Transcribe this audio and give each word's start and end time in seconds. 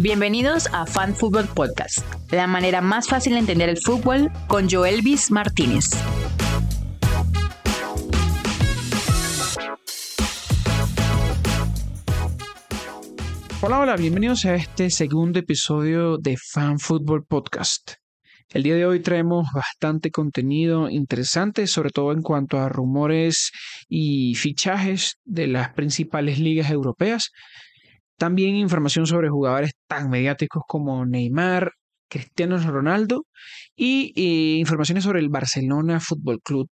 Bienvenidos 0.00 0.68
a 0.72 0.86
Fan 0.86 1.12
Football 1.12 1.48
Podcast, 1.48 2.06
la 2.30 2.46
manera 2.46 2.80
más 2.80 3.08
fácil 3.08 3.32
de 3.32 3.40
entender 3.40 3.68
el 3.68 3.78
fútbol 3.78 4.30
con 4.46 4.70
Joelvis 4.70 5.32
Martínez. 5.32 5.90
Hola, 13.60 13.80
hola, 13.80 13.96
bienvenidos 13.96 14.44
a 14.44 14.54
este 14.54 14.88
segundo 14.90 15.40
episodio 15.40 16.16
de 16.16 16.36
Fan 16.36 16.78
Football 16.78 17.24
Podcast. 17.26 17.94
El 18.50 18.62
día 18.62 18.76
de 18.76 18.86
hoy 18.86 19.00
traemos 19.00 19.48
bastante 19.52 20.12
contenido 20.12 20.88
interesante, 20.88 21.66
sobre 21.66 21.90
todo 21.90 22.12
en 22.12 22.22
cuanto 22.22 22.60
a 22.60 22.68
rumores 22.68 23.50
y 23.88 24.36
fichajes 24.36 25.16
de 25.24 25.48
las 25.48 25.70
principales 25.74 26.38
ligas 26.38 26.70
europeas. 26.70 27.32
También 28.18 28.56
información 28.56 29.06
sobre 29.06 29.28
jugadores 29.30 29.72
tan 29.88 30.10
mediáticos 30.10 30.62
como 30.68 31.06
Neymar, 31.06 31.72
Cristiano 32.08 32.58
Ronaldo 32.58 33.24
y 33.76 34.58
informaciones 34.58 35.04
sobre 35.04 35.20
el 35.20 35.28
Barcelona 35.30 36.00
Fútbol 36.00 36.40
Club, 36.42 36.68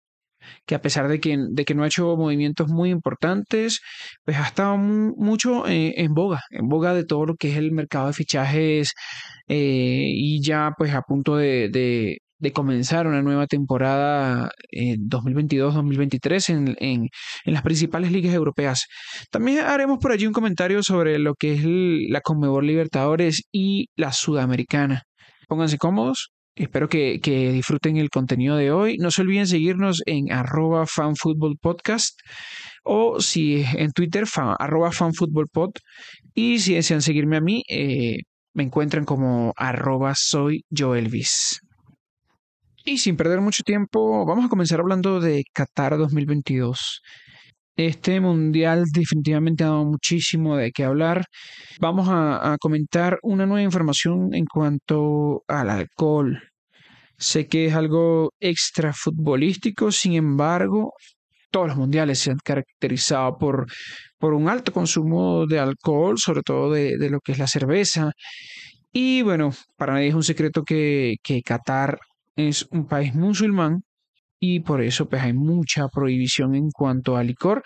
que 0.66 0.76
a 0.76 0.82
pesar 0.82 1.08
de 1.10 1.20
que, 1.20 1.38
de 1.52 1.66
que 1.66 1.76
no 1.76 1.84
ha 1.84 1.88
hecho 1.88 2.16
movimientos 2.18 2.70
muy 2.70 2.90
importantes, 2.92 3.82
pues 4.24 4.38
ha 4.38 4.48
estado 4.48 4.78
mucho 4.78 5.68
eh, 5.68 5.94
en 5.98 6.14
boga, 6.14 6.42
en 6.52 6.68
boga 6.68 6.94
de 6.94 7.05
todo 7.05 7.26
lo 7.26 7.36
que 7.36 7.52
es 7.52 7.58
el 7.58 7.72
mercado 7.72 8.08
de 8.08 8.14
fichajes 8.14 8.94
eh, 9.48 10.05
y 10.08 10.41
ya 10.44 10.72
pues 10.77 10.94
a 10.94 11.02
punto 11.02 11.38
de 11.38 12.20
comenzar 12.52 13.08
una 13.08 13.22
nueva 13.22 13.48
temporada 13.48 14.52
en 14.72 15.08
2022-2023 15.09 16.49
en, 16.49 16.76
en, 16.80 17.09
en, 17.45 17.54
las 17.54 17.63
principales 17.63 18.12
ligas 18.12 18.34
europeas. 18.34 18.85
También 19.31 19.59
haremos 19.59 19.99
por 19.99 20.12
allí 20.12 20.27
un 20.27 20.34
comentario 20.34 20.84
sobre 20.84 21.20
lo 21.20 21.35
que 21.35 21.54
es 21.54 21.62
la 22.09 22.21
Conmebol 22.21 22.66
Libertadores 22.68 23.44
y 23.52 23.88
la 23.95 24.12
Sudamericana. 24.12 25.04
Pónganse 25.48 25.77
cómodos. 25.77 26.29
Espero 26.55 26.87
que, 26.87 27.20
que, 27.21 27.52
disfruten 27.52 27.98
el 27.98 28.10
contenido 28.10 28.55
de 28.55 28.71
hoy. 28.71 28.98
No 28.98 29.12
se 29.12 29.21
olviden 29.21 29.46
seguirnos 29.46 30.02
en 30.05 30.32
arroba 30.32 30.85
fanfootballpodcast 30.87 32.18
o 32.85 33.20
si 33.20 33.65
en 33.74 33.91
Twitter 33.91 34.26
fan, 34.27 34.55
arroba 34.57 34.91
fanfootballpod 34.91 35.71
y 36.34 36.59
si 36.59 36.76
desean 36.76 37.02
seguirme 37.02 37.37
a 37.37 37.41
mí 37.41 37.63
eh, 37.68 38.18
me 38.54 38.63
encuentran 38.63 39.05
como 39.05 39.54
arroba 39.57 40.13
soy 40.15 40.63
Joelvis. 40.71 41.65
Y 42.88 43.00
sin 43.00 43.18
perder 43.18 43.41
mucho 43.41 43.64
tiempo, 43.64 44.26
vamos 44.28 44.46
a 44.46 44.50
comenzar 44.50 44.80
hablando 44.80 45.20
de 45.20 45.44
Qatar 45.52 45.98
2022. 45.98 47.02
Este 47.76 48.20
mundial 48.20 48.84
definitivamente 48.94 49.64
ha 49.64 49.70
dado 49.70 49.86
muchísimo 49.86 50.55
de 50.55 50.72
qué 50.72 50.84
hablar. 50.84 51.26
Vamos 51.80 52.08
a, 52.12 52.55
comentar 52.62 53.18
una 53.24 53.48
nueva 53.48 53.64
información 53.64 54.36
en 54.36 54.46
cuanto 54.46 55.44
al 55.48 55.72
alcohol. 55.72 56.44
Sé 57.18 57.48
que 57.48 57.66
es 57.66 57.74
algo 57.74 58.32
extra 58.40 58.94
futbolístico, 58.94 59.92
sin 59.92 60.14
embargo, 60.14 60.94
todos 61.52 61.70
los 61.70 61.77
mundiales 61.77 62.20
se 62.20 62.32
han 62.32 62.40
caracterizado 62.44 63.38
por, 63.40 63.66
por 64.20 64.34
un 64.36 64.47
alto 64.47 64.72
consumo 64.72 65.47
de 65.47 65.59
alcohol, 65.59 66.20
sobre 66.20 66.44
todo 66.44 66.72
de, 66.72 66.97
de, 66.97 67.09
lo 67.09 67.20
que 67.20 67.31
es 67.31 67.40
la 67.40 67.47
cerveza. 67.47 68.12
Y 68.92 69.24
bueno, 69.24 69.52
para 69.78 69.94
nadie 69.94 70.09
es 70.09 70.16
un 70.16 70.24
secreto 70.24 70.64
que, 70.64 71.16
que 71.24 71.42
Qatar 71.42 71.97
es 72.36 72.68
un 72.72 72.88
país 72.88 73.14
musulmán 73.16 73.84
y 74.40 74.59
por 74.59 74.81
eso 74.81 75.08
pues 75.08 75.22
hay 75.24 75.34
mucha 75.34 75.88
prohibición 75.88 76.56
en 76.56 76.69
cuanto 76.69 77.18
al 77.18 77.28
licor. 77.28 77.64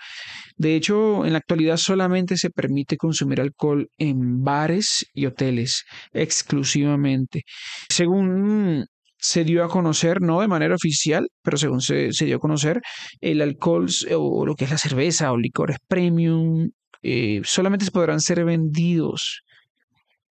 De 0.56 0.76
hecho, 0.76 1.26
en 1.26 1.32
la 1.32 1.38
actualidad 1.38 1.76
solamente 1.76 2.36
se 2.36 2.50
permite 2.50 2.96
consumir 2.96 3.40
alcohol 3.40 3.88
en 3.98 4.42
bares 4.42 5.06
y 5.12 5.26
hoteles 5.26 5.84
exclusivamente. 6.12 7.42
Según 7.88 8.86
se 9.18 9.44
dio 9.44 9.64
a 9.64 9.68
conocer, 9.68 10.22
no 10.22 10.40
de 10.40 10.48
manera 10.48 10.74
oficial, 10.74 11.28
pero 11.42 11.56
según 11.58 11.80
se, 11.82 12.10
dio 12.10 12.36
a 12.36 12.40
conocer, 12.40 12.80
el 13.20 13.42
alcohol 13.42 13.86
o 14.16 14.46
lo 14.46 14.54
que 14.54 14.64
es 14.64 14.70
la 14.70 14.78
cerveza 14.78 15.32
o 15.32 15.36
licores 15.36 15.76
premium 15.86 16.70
eh, 17.02 17.40
solamente 17.44 17.90
podrán 17.90 18.20
ser 18.20 18.44
vendidos 18.44 19.42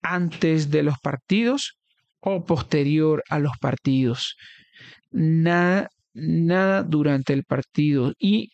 antes 0.02 0.70
de 0.70 0.82
los 0.82 0.98
partidos 0.98 1.75
o 2.28 2.44
posterior 2.44 3.22
a 3.30 3.38
los 3.38 3.52
partidos. 3.60 4.34
Nada, 5.12 5.88
nada 6.12 6.82
durante 6.82 7.32
el 7.32 7.44
partido. 7.44 8.12
Y, 8.18 8.50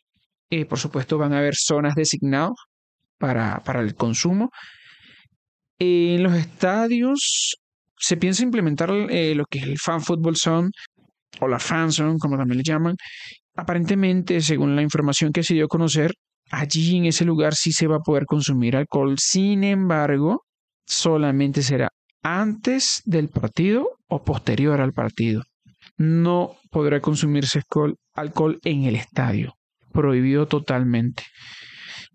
eh, 0.51 0.67
por 0.67 0.79
supuesto, 0.79 1.17
van 1.17 1.33
a 1.33 1.39
haber 1.39 1.55
zonas 1.57 1.95
designadas 1.95 2.53
para, 3.19 3.61
para 3.65 3.81
el 3.81 3.95
consumo. 3.95 4.51
En 5.79 6.23
los 6.23 6.35
estadios 6.35 7.57
se 7.99 8.17
piensa 8.19 8.43
implementar 8.43 8.91
eh, 9.09 9.35
lo 9.35 9.47
que 9.47 9.61
es 9.61 9.65
el 9.65 9.79
fan 9.79 10.03
football 10.03 10.37
zone 10.37 10.69
o 11.41 11.49
la 11.49 11.59
fan 11.59 11.91
zone, 11.91 12.19
como 12.19 12.37
también 12.37 12.59
le 12.59 12.65
llaman. 12.65 12.97
Aparentemente, 13.57 14.43
según 14.43 14.77
la 14.77 14.83
información 14.83 15.33
que 15.33 15.43
se 15.43 15.55
dio 15.55 15.65
a 15.65 15.69
conocer, 15.69 16.13
allí 16.51 16.99
en 16.99 17.07
ese 17.07 17.25
lugar 17.25 17.55
sí 17.55 17.73
se 17.73 17.87
va 17.87 17.97
a 17.97 18.01
poder 18.01 18.27
consumir 18.27 18.77
alcohol. 18.77 19.17
Sin 19.19 19.65
embargo, 19.65 20.45
solamente 20.87 21.63
será 21.63 21.89
antes 22.23 23.03
del 23.05 23.29
partido 23.29 23.99
o 24.09 24.23
posterior 24.23 24.81
al 24.81 24.93
partido. 24.93 25.43
No 25.97 26.57
podrá 26.71 27.01
consumirse 27.01 27.63
alcohol, 28.15 28.59
en 28.65 28.85
el 28.85 28.97
estadio. 28.97 29.55
Prohibido 29.93 30.47
totalmente. 30.47 31.25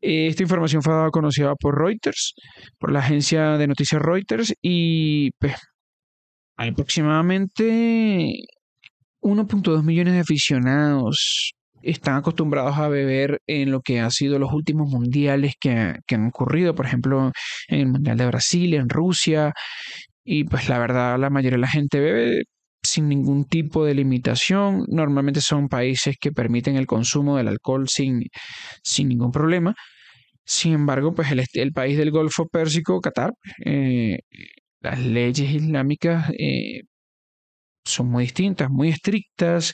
Esta 0.01 0.43
información 0.43 0.81
fue 0.81 0.93
dada 0.93 1.09
conocida 1.09 1.55
por 1.55 1.77
Reuters, 1.77 2.33
por 2.79 2.91
la 2.91 2.99
agencia 2.99 3.57
de 3.57 3.67
noticias 3.67 4.01
Reuters, 4.01 4.53
y 4.61 5.31
pues, 5.39 5.55
hay 6.55 6.69
aproximadamente 6.69 8.33
1.2 9.21 9.83
millones 9.83 10.13
de 10.13 10.19
aficionados 10.19 11.53
están 11.81 12.15
acostumbrados 12.17 12.77
a 12.77 12.87
beber 12.89 13.41
en 13.47 13.71
lo 13.71 13.81
que 13.81 13.99
han 13.99 14.11
sido 14.11 14.39
los 14.39 14.53
últimos 14.53 14.89
mundiales 14.89 15.55
que, 15.59 15.71
han 15.71 16.27
ocurrido, 16.27 16.75
por 16.75 16.85
ejemplo, 16.85 17.31
en 17.67 17.79
el 17.79 17.87
Mundial 17.87 18.17
de 18.17 18.27
Brasil, 18.27 18.73
en 18.73 18.89
Rusia, 18.89 19.53
y 20.23 20.43
pues 20.45 20.69
la 20.69 20.79
verdad 20.79 21.19
la 21.19 21.29
mayoría 21.29 21.57
de 21.57 21.61
la 21.61 21.69
gente 21.69 21.99
bebe 21.99 22.43
sin 22.83 23.09
ningún 23.09 23.45
tipo 23.45 23.85
de 23.85 23.95
limitación. 23.95 24.85
Normalmente 24.89 25.41
son 25.41 25.69
países 25.69 26.17
que 26.19 26.31
permiten 26.31 26.77
el 26.77 26.87
consumo 26.87 27.37
del 27.37 27.47
alcohol 27.49 27.87
sin, 27.89 28.23
sin 28.83 29.09
ningún 29.09 29.31
problema. 29.31 29.75
Sin 30.45 30.73
embargo, 30.73 31.13
pues 31.13 31.31
el, 31.31 31.43
el 31.53 31.73
país 31.73 31.97
del 31.97 32.11
Golfo 32.11 32.47
Pérsico, 32.47 33.01
Qatar, 33.01 33.33
eh, 33.65 34.19
las 34.81 34.99
leyes 34.99 35.51
islámicas 35.51 36.31
eh, 36.37 36.81
son 37.85 38.07
muy 38.09 38.25
distintas, 38.25 38.69
muy 38.69 38.89
estrictas. 38.89 39.73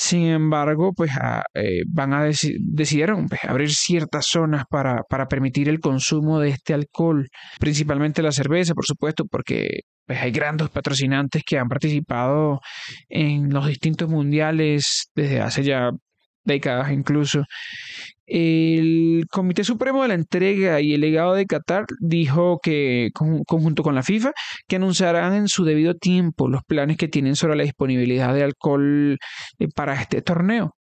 Sin 0.00 0.26
embargo, 0.26 0.92
pues 0.94 1.10
ah, 1.20 1.42
eh, 1.54 1.82
van 1.88 2.14
a 2.14 2.22
decidieron 2.22 3.26
pues, 3.26 3.40
abrir 3.42 3.68
ciertas 3.72 4.26
zonas 4.26 4.62
para, 4.70 5.02
para 5.02 5.26
permitir 5.26 5.68
el 5.68 5.80
consumo 5.80 6.38
de 6.38 6.50
este 6.50 6.72
alcohol, 6.72 7.26
principalmente 7.58 8.22
la 8.22 8.30
cerveza, 8.30 8.74
por 8.74 8.86
supuesto, 8.86 9.24
porque 9.28 9.80
pues, 10.06 10.20
hay 10.20 10.30
grandes 10.30 10.68
patrocinantes 10.68 11.42
que 11.44 11.58
han 11.58 11.66
participado 11.66 12.60
en 13.08 13.52
los 13.52 13.66
distintos 13.66 14.08
mundiales 14.08 15.10
desde 15.16 15.40
hace 15.40 15.64
ya 15.64 15.90
décadas 16.48 16.90
incluso. 16.90 17.44
El 18.26 19.24
Comité 19.30 19.64
Supremo 19.64 20.02
de 20.02 20.08
la 20.08 20.14
Entrega 20.14 20.80
y 20.82 20.92
el 20.92 21.00
Legado 21.00 21.34
de 21.34 21.46
Qatar 21.46 21.86
dijo 22.00 22.60
que, 22.62 23.10
conjunto 23.14 23.82
con 23.82 23.94
la 23.94 24.02
FIFA, 24.02 24.32
que 24.66 24.76
anunciarán 24.76 25.34
en 25.34 25.48
su 25.48 25.64
debido 25.64 25.94
tiempo 25.94 26.48
los 26.48 26.62
planes 26.64 26.98
que 26.98 27.08
tienen 27.08 27.36
sobre 27.36 27.56
la 27.56 27.62
disponibilidad 27.62 28.34
de 28.34 28.42
alcohol 28.42 29.18
eh, 29.58 29.68
para 29.74 29.94
este 29.94 30.20
torneo. 30.20 30.74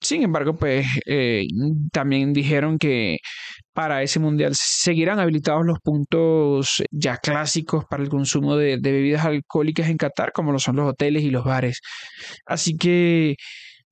Sin 0.00 0.22
embargo, 0.22 0.56
pues 0.56 0.86
eh, 1.06 1.46
también 1.90 2.34
dijeron 2.34 2.78
que 2.78 3.18
para 3.72 4.02
ese 4.02 4.20
mundial 4.20 4.52
seguirán 4.54 5.18
habilitados 5.18 5.64
los 5.64 5.78
puntos 5.80 6.82
ya 6.90 7.16
clásicos 7.16 7.86
para 7.86 8.02
el 8.02 8.10
consumo 8.10 8.56
de, 8.56 8.76
de 8.78 8.92
bebidas 8.92 9.24
alcohólicas 9.24 9.88
en 9.88 9.96
Qatar, 9.96 10.32
como 10.32 10.52
lo 10.52 10.58
son 10.58 10.76
los 10.76 10.90
hoteles 10.90 11.22
y 11.22 11.30
los 11.30 11.44
bares. 11.44 11.80
Así 12.44 12.76
que 12.76 13.36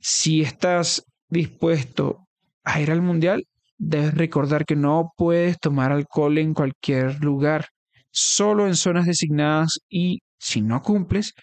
si 0.02 0.42
estás 0.42 1.04
dispuesto 1.28 2.26
a 2.64 2.80
ir 2.80 2.90
al 2.90 3.02
mundial, 3.02 3.44
debes 3.78 4.14
recordar 4.14 4.64
que 4.66 4.76
no 4.76 5.12
puedes 5.16 5.58
tomar 5.58 5.92
alcohol 5.92 6.38
en 6.38 6.54
cualquier 6.54 7.22
lugar, 7.22 7.68
solo 8.10 8.66
en 8.66 8.74
zonas 8.74 9.06
designadas 9.06 9.78
y 9.88 10.18
si 10.38 10.60
no 10.60 10.82
cumples, 10.82 11.34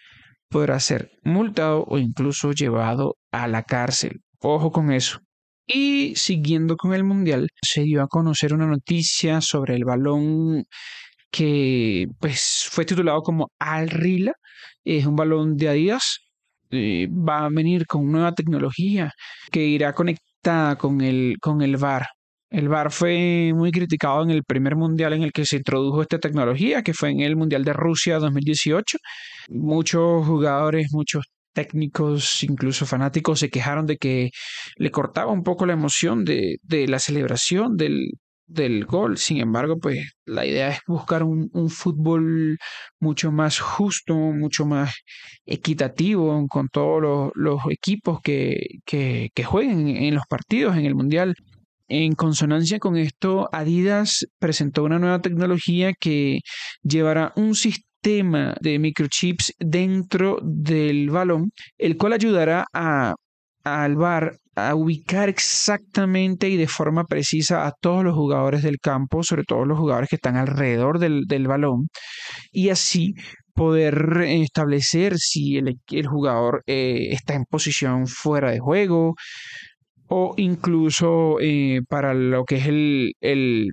podrás 0.50 0.84
ser 0.84 1.12
multado 1.24 1.86
o 1.88 1.98
incluso 1.98 2.52
llevado 2.52 3.16
a 3.32 3.48
la 3.48 3.64
cárcel. 3.64 4.20
Ojo 4.42 4.72
con 4.72 4.92
eso. 4.92 5.20
Y 5.66 6.16
siguiendo 6.16 6.76
con 6.76 6.94
el 6.94 7.04
mundial, 7.04 7.48
se 7.62 7.84
dio 7.84 8.02
a 8.02 8.08
conocer 8.08 8.54
una 8.54 8.66
noticia 8.66 9.40
sobre 9.40 9.76
el 9.76 9.86
balón 9.86 10.66
que 11.32 12.08
pues 12.20 12.68
fue 12.70 12.86
titulado 12.86 13.22
como 13.22 13.52
Al 13.60 13.90
Rila. 13.90 14.34
Es 14.84 15.06
un 15.06 15.16
balón 15.16 15.56
de 15.56 15.70
Adidas 15.70 16.29
eh, 16.72 17.08
va 17.08 17.46
a 17.46 17.50
venir 17.50 17.86
con 17.88 18.12
nueva 18.12 18.34
tecnología 18.34 19.12
que 19.52 19.66
irá 19.66 19.94
conectada 19.94 20.78
con 20.78 21.02
el, 21.02 21.38
con 21.42 21.62
el 21.62 21.78
VAR. 21.78 22.08
El 22.50 22.68
VAR 22.70 22.92
fue 22.92 23.52
muy 23.56 23.72
criticado 23.72 24.24
en 24.24 24.32
el 24.32 24.44
primer 24.44 24.76
mundial 24.76 25.14
en 25.14 25.24
el 25.24 25.32
que 25.32 25.46
se 25.46 25.58
introdujo 25.58 26.02
esta 26.02 26.20
tecnología, 26.20 26.82
que 26.84 26.94
fue 26.94 27.12
en 27.12 27.22
el 27.22 27.36
Mundial 27.36 27.64
de 27.64 27.74
Rusia 27.74 28.20
2018. 28.20 28.98
Muchos 29.50 30.26
jugadores, 30.26 30.88
muchos 30.92 31.26
técnicos, 31.54 32.44
incluso 32.44 32.86
fanáticos, 32.86 33.40
se 33.40 33.50
quejaron 33.50 33.86
de 33.86 33.98
que 33.98 34.32
le 34.78 34.92
cortaba 34.92 35.32
un 35.32 35.44
poco 35.44 35.66
la 35.66 35.74
emoción 35.74 36.26
de, 36.26 36.58
de 36.64 36.88
la 36.88 37.00
celebración 37.00 37.78
del, 37.78 38.14
del 38.50 38.86
gol. 38.86 39.18
Sin 39.18 39.38
embargo, 39.38 39.78
pues 39.80 40.14
la 40.26 40.46
idea 40.46 40.70
es 40.70 40.80
buscar 40.88 41.24
un, 41.24 41.50
un, 41.54 41.70
fútbol 41.70 42.58
mucho 43.00 43.32
más 43.32 43.60
justo, 43.60 44.16
mucho 44.16 44.66
más 44.66 44.94
equitativo 45.46 46.48
con 46.50 46.68
todos 46.70 47.32
los, 47.36 47.62
equipos 47.70 48.20
que, 48.22 48.80
que, 48.86 49.44
jueguen 49.44 49.88
en 49.90 50.16
los 50.16 50.24
partidos 50.28 50.76
en 50.78 50.86
el 50.86 50.96
Mundial. 50.96 51.36
En 51.88 52.14
consonancia 52.14 52.80
con 52.80 52.98
esto, 52.98 53.50
Adidas 53.52 54.26
presentó 54.40 54.84
una 54.84 55.00
nueva 55.00 55.22
tecnología 55.22 55.94
que 56.00 56.42
llevará 56.84 57.34
un 57.36 57.56
sistema 57.56 58.56
de 58.62 58.80
microchips 58.80 59.54
dentro 59.60 60.40
del 60.44 61.10
balón, 61.10 61.52
el 61.78 61.98
cual 61.98 62.14
ayudará 62.14 62.66
a, 62.74 63.16
al 63.84 63.96
VAR 63.96 64.38
a 64.56 64.76
ubicar 64.76 65.30
exactamente 65.30 66.50
y 66.50 66.58
de 66.58 66.68
forma 66.68 67.06
precisa 67.06 67.66
a 67.66 67.74
todos 67.80 68.04
los 68.04 68.16
jugadores 68.16 68.64
del 68.64 68.80
campo, 68.80 69.24
sobre 69.24 69.44
todo 69.44 69.66
los 69.66 69.80
jugadores 69.80 70.10
que 70.10 70.18
están 70.18 70.36
alrededor 70.38 71.00
del, 71.00 71.26
del 71.28 71.48
balón, 71.48 71.88
y 72.52 72.70
así 72.70 73.14
poder 73.54 74.22
establecer 74.26 75.18
si 75.18 75.58
el, 75.58 75.80
el 75.92 76.08
jugador 76.08 76.64
eh, 76.66 77.10
está 77.12 77.34
en 77.36 77.46
posición 77.46 78.08
fuera 78.08 78.52
de 78.52 78.60
juego, 78.60 79.16
o 80.08 80.34
incluso 80.38 81.40
eh, 81.42 81.82
para 81.88 82.14
lo 82.14 82.44
que 82.46 82.56
es 82.58 82.68
el, 82.68 83.14
el, 83.22 83.72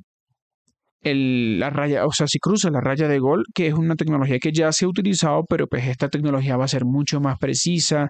el, 1.02 1.58
la 1.60 1.70
raya, 1.70 2.04
o 2.06 2.12
sea, 2.12 2.26
si 2.26 2.38
cruza 2.38 2.70
la 2.70 2.80
raya 2.80 3.08
de 3.08 3.18
gol, 3.18 3.44
que 3.54 3.68
es 3.68 3.74
una 3.74 3.94
tecnología 3.96 4.38
que 4.38 4.52
ya 4.52 4.72
se 4.72 4.84
ha 4.84 4.88
utilizado, 4.88 5.44
pero 5.48 5.66
pues 5.66 5.86
esta 5.86 6.08
tecnología 6.08 6.56
va 6.56 6.64
a 6.64 6.68
ser 6.68 6.84
mucho 6.84 7.20
más 7.20 7.38
precisa 7.38 8.08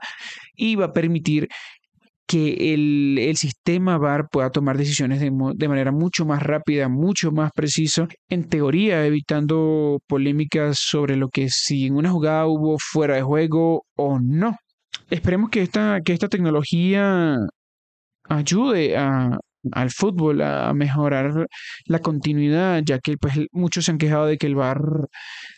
y 0.55 0.77
va 0.77 0.87
a 0.87 0.93
permitir 0.93 1.49
que 2.27 2.75
el, 2.75 3.19
el, 3.19 3.37
sistema 3.37 3.99
VAR 3.99 4.29
pueda 4.31 4.51
tomar 4.51 4.77
decisiones 4.77 5.21
de, 5.21 5.31
de, 5.55 5.69
manera 5.69 5.93
mucho 5.93 6.25
más 6.27 6.43
rápida, 6.43 6.89
mucho 6.89 7.31
más 7.31 7.53
preciso, 7.55 8.09
en 8.29 8.49
teoría 8.49 9.07
evitando 9.07 10.01
polémicas 10.09 10.79
sobre 10.81 11.17
lo 11.17 11.29
que 11.29 11.49
si 11.51 11.87
en 11.87 11.97
una 11.97 12.11
jugada 12.11 12.47
hubo 12.47 12.79
fuera 12.79 13.17
de 13.17 13.23
juego 13.23 13.85
o 13.97 14.19
no. 14.19 14.57
Esperemos 15.11 15.51
que 15.51 15.63
esta, 15.63 16.01
que 16.05 16.13
esta 16.13 16.29
tecnología 16.29 17.37
ayude 18.29 18.97
al 18.97 19.91
fútbol 19.91 20.43
a 20.43 20.73
mejorar 20.75 21.47
la 21.87 21.99
continuidad, 22.01 22.83
ya 22.85 22.99
que 22.99 23.17
pues, 23.17 23.35
muchos 23.53 23.85
se 23.85 23.93
han 23.93 23.99
quejado 23.99 24.27
de 24.27 24.39
que 24.39 24.47
el 24.47 24.57
VAR 24.57 24.81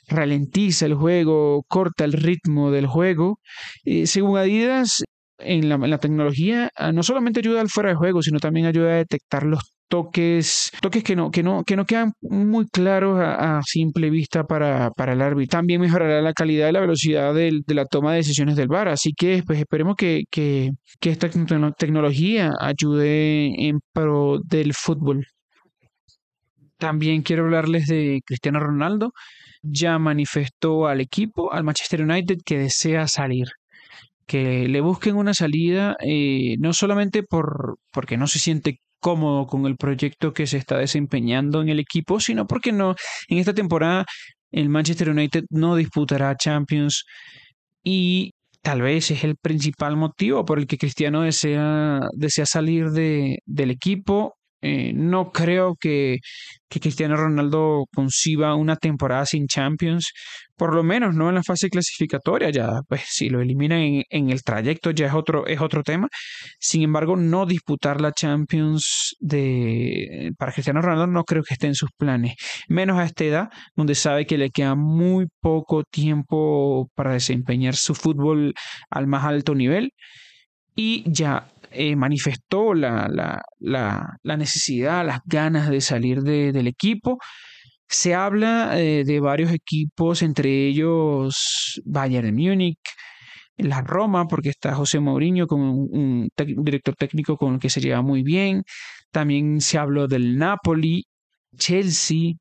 ralentiza 0.09 0.87
el 0.87 0.94
juego, 0.94 1.62
corta 1.69 2.05
el 2.05 2.12
ritmo 2.12 2.70
del 2.70 2.87
juego. 2.87 3.38
Eh, 3.85 4.06
según 4.06 4.38
Adidas, 4.38 5.03
en 5.38 5.69
la, 5.69 5.99
tecnología 5.99 6.70
ah, 6.76 6.93
no 6.93 7.02
solamente 7.02 7.40
ayuda 7.40 7.61
al 7.61 7.69
fuera 7.69 7.90
de 7.90 7.96
juego, 7.96 8.23
sino 8.23 8.38
también 8.38 8.67
ayuda 8.67 8.93
a 8.93 8.96
detectar 8.96 9.44
los 9.44 9.73
toques, 9.88 10.70
toques 10.82 11.02
que 11.02 11.17
no, 11.17 11.31
que 11.31 11.43
no, 11.43 11.64
que 11.64 11.76
no 11.76 11.87
quedan 11.87 12.12
muy 12.20 12.67
claros 12.69 13.19
a, 13.20 13.61
simple 13.64 14.11
vista 14.11 14.44
para, 14.44 14.90
para, 14.90 15.12
el 15.14 15.23
árbitro. 15.23 15.58
También 15.58 15.81
mejorará 15.81 16.20
la 16.23 16.32
calidad 16.32 16.69
y 16.69 16.73
la 16.73 16.81
velocidad 16.81 17.35
de, 17.35 17.61
de 17.67 17.75
la 17.75 17.87
toma 17.87 18.12
de 18.12 18.19
decisiones 18.19 18.56
del 18.56 18.69
VAR. 18.69 18.88
Así 18.88 19.12
que 19.17 19.43
pues 19.46 19.58
esperemos 19.58 19.96
que, 19.96 20.25
que, 20.31 20.70
que 21.00 21.11
esta 21.11 21.29
tecnología 21.79 22.50
ayude 22.61 23.69
en 23.69 23.81
pro 23.93 24.41
del 24.44 24.75
fútbol. 24.75 25.26
También 26.79 27.23
quiero 27.23 27.44
hablarles 27.44 27.87
de 27.87 28.20
Cristiano 28.25 28.61
Ronaldo. 28.61 29.12
Ya 29.62 29.99
manifestó 29.99 30.87
al 30.87 31.00
equipo, 31.00 31.52
al 31.52 31.64
Manchester 31.64 32.02
United, 32.02 32.38
que 32.44 32.58
desea 32.58 33.08
salir 33.08 33.49
que 34.29 34.69
le 34.69 34.81
busquen 34.83 35.17
una 35.17 35.35
salida, 35.35 35.97
eh, 36.05 36.57
no 36.61 36.73
solamente 36.75 37.23
por, 37.25 37.79
porque 37.93 38.19
no 38.19 38.29
se 38.29 38.39
siente 38.39 38.81
cómodo 39.01 39.47
con 39.47 39.67
el 39.67 39.77
proyecto 39.77 40.33
que 40.33 40.47
se 40.47 40.59
está 40.59 40.79
desempeñando 40.79 41.63
en 41.63 41.71
el 41.71 41.81
equipo, 41.81 42.21
sino 42.21 42.47
porque 42.47 42.73
no, 42.73 42.95
en 43.29 43.39
esta 43.39 43.55
temporada 43.55 44.05
el 44.53 44.69
Manchester 44.69 45.11
United 45.11 45.45
no 45.51 45.77
disputará 45.77 46.37
Champions 46.37 47.05
y 47.83 48.33
tal 48.63 48.83
vez 48.83 49.11
es 49.11 49.25
el 49.25 49.37
principal 49.37 49.97
motivo 49.97 50.45
por 50.45 50.59
el 50.59 50.67
que 50.67 50.79
Cristiano 50.79 51.23
desea, 51.23 52.01
desea 52.15 52.47
salir 52.47 52.91
de, 52.91 53.39
del 53.47 53.71
equipo 53.71 54.38
eh, 54.60 54.93
no 54.94 55.31
creo 55.31 55.76
que, 55.76 56.19
que, 56.69 56.81
Cristiano 56.81 57.16
Ronaldo 57.16 57.84
conciba 57.94 58.56
una 58.56 58.76
temporada 58.76 59.25
sin 59.25 59.46
Champions, 59.46 60.12
por 60.56 60.75
lo 60.75 60.82
menos 60.82 61.14
no 61.14 61.28
en 61.28 61.37
la 61.37 61.44
fase 61.44 61.70
clasificatoria, 61.70 62.50
ya 62.50 62.81
pues 62.88 63.02
si 63.06 63.28
lo 63.28 63.40
eliminan 63.40 63.78
en, 63.81 64.02
en, 64.10 64.31
el 64.31 64.43
trayecto 64.43 64.90
ya 64.90 65.06
es 65.06 65.14
otro, 65.14 65.46
es 65.46 65.60
otro 65.60 65.84
tema. 65.84 66.08
Sin 66.58 66.82
embargo, 66.82 67.16
no 67.16 67.46
disputar 67.46 68.00
la 68.00 68.12
Champions 68.12 69.16
de, 69.20 70.32
para 70.38 70.52
Cristiano 70.52 70.82
Ronaldo 70.82 71.06
no 71.06 71.25
creo 71.25 71.43
que 71.44 71.55
esté 71.55 71.69
en 71.69 71.75
sus 71.76 71.90
planes, 71.96 72.34
menos 72.69 72.99
a 72.99 73.05
esta 73.05 73.25
edad, 73.25 73.49
donde 73.76 73.94
sabe 73.94 74.26
que 74.26 74.38
le 74.38 74.50
queda 74.50 74.75
muy 74.75 75.26
poco 75.40 75.84
tiempo 75.84 76.90
para 76.96 77.12
desempeñar 77.12 77.76
su 77.76 77.94
fútbol 77.94 78.55
al 78.90 79.06
más 79.06 79.25
alto 79.25 79.55
nivel. 79.55 79.93
Y 80.75 81.05
ya 81.10 81.49
eh, 81.70 81.97
manifestó 81.97 82.75
la, 82.75 83.09
la, 83.09 83.43
la, 84.23 84.37
necesidad, 84.37 85.05
las 85.06 85.20
ganas 85.25 85.70
de 85.70 85.81
salir 85.81 86.23
de, 86.23 86.53
del 86.53 86.67
equipo. 86.67 87.19
Se 87.88 88.15
habla 88.15 88.79
eh, 88.81 89.05
de 89.05 89.20
varios 89.20 89.53
equipos, 89.53 90.23
entre 90.23 90.67
ellos 90.69 91.81
Bayern 91.85 92.35
Múnich, 92.35 92.79
la 93.56 93.81
Roma, 93.82 94.26
porque 94.26 94.50
está 94.50 94.75
José 94.75 95.00
Mourinho 95.00 95.47
como 95.47 95.73
un, 95.73 96.29
un 96.37 96.65
director 96.65 96.94
técnico 96.97 97.37
con 97.37 97.55
el 97.55 97.61
que 97.61 97.70
se 97.70 97.81
lleva 97.81 98.03
muy 98.03 98.23
bien. 98.23 98.62
También 99.11 99.61
se 99.61 99.79
habló 99.79 100.06
del 100.09 100.38
Napoli, 100.38 101.05
Chelsea, 101.56 102.35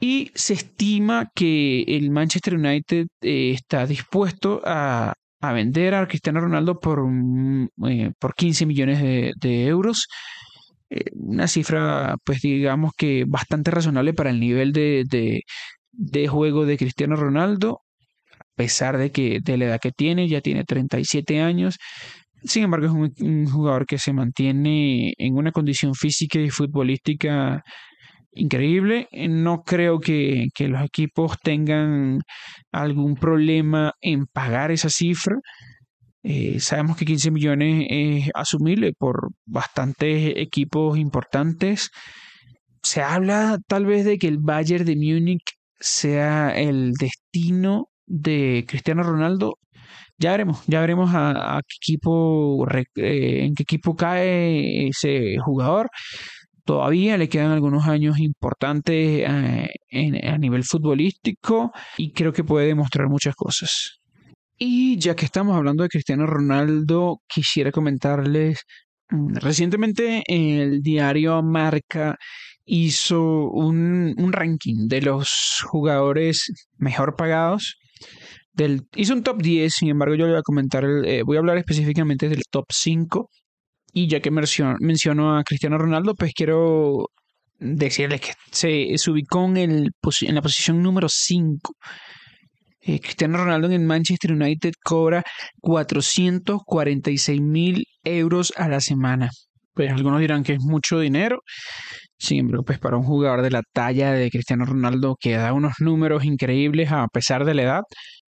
y 0.00 0.30
se 0.34 0.54
estima 0.54 1.30
que 1.34 1.82
el 1.82 2.10
Manchester 2.10 2.54
United 2.56 3.06
eh, 3.22 3.52
está 3.52 3.86
dispuesto 3.86 4.60
a, 4.64 5.14
a 5.48 5.52
vender 5.52 5.94
a 5.94 6.06
Cristiano 6.06 6.40
Ronaldo 6.40 6.78
por, 6.80 7.04
eh, 7.88 8.12
por 8.18 8.34
15 8.34 8.66
millones 8.66 9.00
de, 9.02 9.32
de 9.40 9.66
euros. 9.66 10.06
Eh, 10.90 11.04
una 11.14 11.48
cifra, 11.48 12.16
pues 12.24 12.40
digamos 12.42 12.92
que 12.96 13.24
bastante 13.26 13.70
razonable 13.70 14.14
para 14.14 14.30
el 14.30 14.40
nivel 14.40 14.72
de, 14.72 15.04
de, 15.92 16.28
juego 16.28 16.66
de 16.66 16.76
Cristiano 16.78 17.16
Ronaldo, 17.16 17.82
a 18.38 18.44
pesar 18.54 18.98
de 18.98 19.10
que 19.10 19.40
de 19.42 19.56
la 19.58 19.66
edad 19.66 19.80
que 19.80 19.92
tiene, 19.92 20.28
ya 20.28 20.40
tiene 20.40 20.64
37 20.64 21.40
años. 21.40 21.78
Sin 22.44 22.64
embargo, 22.64 22.86
es 23.06 23.20
un 23.20 23.46
jugador 23.46 23.86
que 23.86 23.98
se 23.98 24.12
mantiene 24.12 25.14
en 25.18 25.36
una 25.36 25.52
condición 25.52 25.94
física 25.94 26.38
y 26.38 26.50
futbolística 26.50 27.62
increíble. 28.34 29.08
No 29.12 29.62
creo 29.62 30.00
que, 30.00 30.48
que, 30.54 30.68
los 30.68 30.82
equipos 30.82 31.38
tengan 31.42 32.20
algún 32.72 33.14
problema 33.16 33.92
en 34.00 34.26
pagar 34.26 34.70
esa 34.70 34.90
cifra. 34.90 35.36
Eh, 36.24 36.58
sabemos 36.58 36.96
que 36.96 37.04
15 37.04 37.30
millones 37.30 37.86
es 37.90 38.30
asumible 38.34 38.94
por 38.94 39.28
bastantes 39.44 40.32
equipos 40.36 40.98
importantes. 40.98 41.90
Se 42.82 43.02
habla 43.02 43.58
tal 43.68 43.86
vez 43.86 44.06
de 44.06 44.18
que 44.18 44.28
el 44.28 44.38
Bayern 44.38 44.86
de 44.86 44.96
Múnich 44.96 45.42
sea 45.80 46.50
el 46.50 46.94
destino 46.94 47.88
de 48.06 48.64
Cristiano 48.66 49.02
Ronaldo. 49.02 49.58
Ya 50.18 50.32
veremos, 50.32 50.62
ya 50.66 50.80
veremos 50.80 51.10
a, 51.14 51.60
qué 51.68 51.76
equipo, 51.76 52.66
eh, 52.96 53.44
en 53.46 53.54
qué 53.54 53.62
equipo 53.64 53.96
cae 53.96 54.88
ese 54.88 55.36
jugador. 55.44 55.90
Todavía 56.64 57.18
le 57.18 57.28
quedan 57.28 57.52
algunos 57.52 57.86
años 57.86 58.18
importantes 58.18 59.24
eh, 59.28 59.68
a 60.22 60.38
nivel 60.38 60.64
futbolístico 60.64 61.72
y 61.98 62.12
creo 62.12 62.32
que 62.32 62.42
puede 62.42 62.68
demostrar 62.68 63.08
muchas 63.08 63.34
cosas. 63.34 64.00
Y 64.58 64.98
ya 64.98 65.14
que 65.14 65.26
estamos 65.26 65.56
hablando 65.56 65.82
de 65.82 65.90
Cristiano 65.90 66.26
Ronaldo, 66.26 67.20
quisiera 67.26 67.70
comentarles, 67.70 68.62
mm, 69.10 69.34
recientemente 69.36 70.22
el 70.26 70.80
diario 70.80 71.42
Marca 71.42 72.16
hizo 72.64 73.50
un, 73.50 74.14
ranking 74.32 74.88
de 74.88 75.02
los 75.02 75.62
jugadores 75.66 76.50
mejor 76.78 77.16
pagados. 77.16 77.76
Hizo 78.96 79.14
un 79.14 79.22
top 79.22 79.42
10, 79.42 79.72
sin 79.72 79.90
embargo 79.90 80.14
yo 80.14 80.26
le 80.26 80.32
voy 80.32 80.40
a 80.40 80.42
comentar, 80.42 80.84
eh, 81.04 81.22
voy 81.24 81.36
a 81.36 81.40
hablar 81.40 81.58
específicamente 81.58 82.28
del 82.28 82.42
top 82.50 82.66
5 82.70 83.28
y 83.94 84.08
ya 84.08 84.20
que 84.20 84.30
menciono 84.30 85.38
a 85.38 85.44
Cristiano 85.44 85.78
Ronaldo, 85.78 86.14
pues 86.16 86.32
quiero 86.34 87.10
decirles 87.60 88.20
que 88.20 88.32
se, 88.50 89.10
ubicó 89.10 89.44
en, 89.44 89.56
el, 89.56 89.90
en 90.22 90.34
la 90.34 90.42
posición 90.42 90.82
número 90.82 91.08
5. 91.08 91.74
Eh, 92.80 93.00
Cristiano 93.00 93.38
Ronaldo 93.38 93.68
en 93.68 93.72
el 93.74 93.80
Manchester 93.86 94.32
United 94.32 94.72
cobra 94.82 95.22
446 95.60 97.40
mil 97.40 97.86
euros 98.02 98.52
a 98.56 98.68
la 98.68 98.80
semana. 98.80 99.30
Pues 99.72 99.92
algunos 99.92 100.20
dirán 100.20 100.42
que 100.42 100.54
es 100.54 100.60
mucho 100.60 100.98
dinero. 100.98 101.40
Sin 102.18 102.40
embargo, 102.40 102.64
pues 102.64 102.80
para 102.80 102.96
un 102.96 103.04
jugador 103.04 103.42
de 103.42 103.50
la 103.50 103.62
talla 103.72 104.12
de 104.12 104.30
Cristiano 104.30 104.64
Ronaldo 104.64 105.16
que 105.18 105.32
da 105.32 105.52
unos 105.52 105.74
números 105.78 106.24
increíbles 106.24 106.90
a 106.90 107.06
pesar 107.08 107.44
de 107.44 107.54
la 107.54 107.62
edad, 107.62 107.82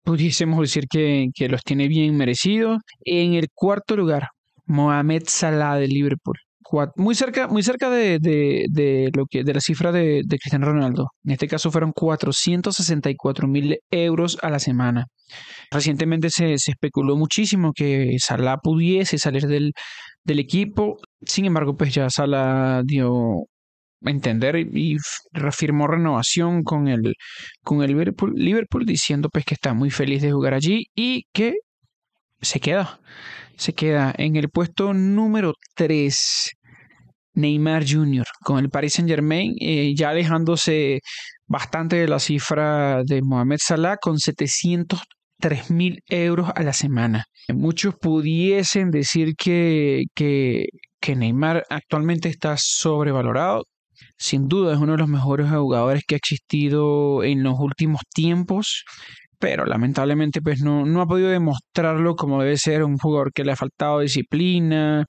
pudiésemos 0.03 0.59
decir 0.61 0.85
que, 0.89 1.27
que 1.33 1.49
los 1.49 1.63
tiene 1.63 1.87
bien 1.87 2.15
merecidos. 2.17 2.79
En 3.03 3.33
el 3.33 3.47
cuarto 3.53 3.95
lugar, 3.97 4.29
Mohamed 4.65 5.23
Salah 5.27 5.75
de 5.77 5.87
Liverpool 5.87 6.37
muy 6.95 7.15
cerca, 7.15 7.47
muy 7.47 7.63
cerca 7.63 7.89
de, 7.89 8.19
de, 8.19 9.09
lo 9.15 9.25
que, 9.25 9.43
de 9.43 9.53
la 9.53 9.61
cifra 9.61 9.91
de, 9.91 10.21
de, 10.25 10.37
Cristiano 10.37 10.65
Ronaldo. 10.65 11.09
En 11.23 11.31
este 11.31 11.47
caso 11.47 11.71
fueron 11.71 11.91
464 11.91 13.47
mil 13.47 13.77
euros 13.91 14.37
a 14.41 14.49
la 14.49 14.59
semana. 14.59 15.05
Recientemente 15.71 16.29
se, 16.29 16.53
especuló 16.53 17.15
muchísimo 17.15 17.71
que 17.73 18.15
Salah 18.19 18.57
pudiese 18.57 19.17
salir 19.17 19.47
del, 19.47 19.73
del 20.23 20.39
equipo. 20.39 20.97
Sin 21.25 21.45
embargo, 21.45 21.75
pues 21.75 21.93
ya 21.93 22.09
Salah 22.09 22.81
dio 22.83 23.45
a 24.05 24.09
entender 24.09 24.57
y 24.57 24.97
reafirmó 25.31 25.87
renovación 25.87 26.63
con 26.63 26.87
el, 26.87 27.13
con 27.63 27.81
el 27.81 27.89
Liverpool, 27.89 28.33
Liverpool 28.35 28.85
diciendo 28.85 29.29
pues 29.29 29.45
que 29.45 29.55
está 29.55 29.73
muy 29.73 29.89
feliz 29.89 30.21
de 30.21 30.31
jugar 30.31 30.53
allí 30.53 30.85
y 30.95 31.23
que 31.33 31.55
se 32.45 32.59
queda 32.59 32.99
se 33.57 33.73
queda 33.73 34.13
en 34.17 34.35
el 34.35 34.49
puesto 34.49 34.93
número 34.93 35.53
3. 35.75 36.51
Neymar 37.35 37.83
Jr. 37.85 38.25
con 38.45 38.59
el 38.59 38.69
Paris 38.69 38.93
Saint 38.93 39.09
Germain, 39.09 39.55
eh, 39.59 39.93
ya 39.93 40.09
alejándose 40.09 41.01
bastante 41.47 41.97
de 41.97 42.07
la 42.07 42.19
cifra 42.19 43.03
de 43.03 43.21
Mohamed 43.21 43.57
Salah 43.61 43.97
con 43.97 44.17
703 44.17 45.69
mil 45.69 45.99
euros 46.07 46.49
a 46.55 46.63
la 46.63 46.71
semana. 46.71 47.25
Muchos 47.53 47.95
pudiesen 47.99 48.89
decir 48.89 49.35
que, 49.35 50.03
que, 50.15 50.67
que 51.01 51.15
Neymar 51.17 51.65
actualmente 51.69 52.29
está 52.29 52.55
sobrevalorado. 52.57 53.63
Sin 54.17 54.47
duda 54.47 54.73
es 54.73 54.79
uno 54.79 54.93
de 54.93 54.99
los 54.99 55.09
mejores 55.09 55.49
jugadores 55.49 56.03
que 56.07 56.15
ha 56.15 56.17
existido 56.17 57.21
en 57.23 57.43
los 57.43 57.55
últimos 57.59 58.01
tiempos 58.13 58.85
pero 59.39 59.65
lamentablemente 59.65 60.41
pues 60.41 60.61
no, 60.61 60.85
no 60.85 61.01
ha 61.01 61.07
podido 61.07 61.29
demostrarlo 61.29 62.15
como 62.15 62.41
debe 62.41 62.57
ser 62.57 62.83
un 62.83 62.97
jugador 62.97 63.33
que 63.33 63.43
le 63.43 63.51
ha 63.53 63.55
faltado 63.55 63.99
disciplina, 63.99 65.05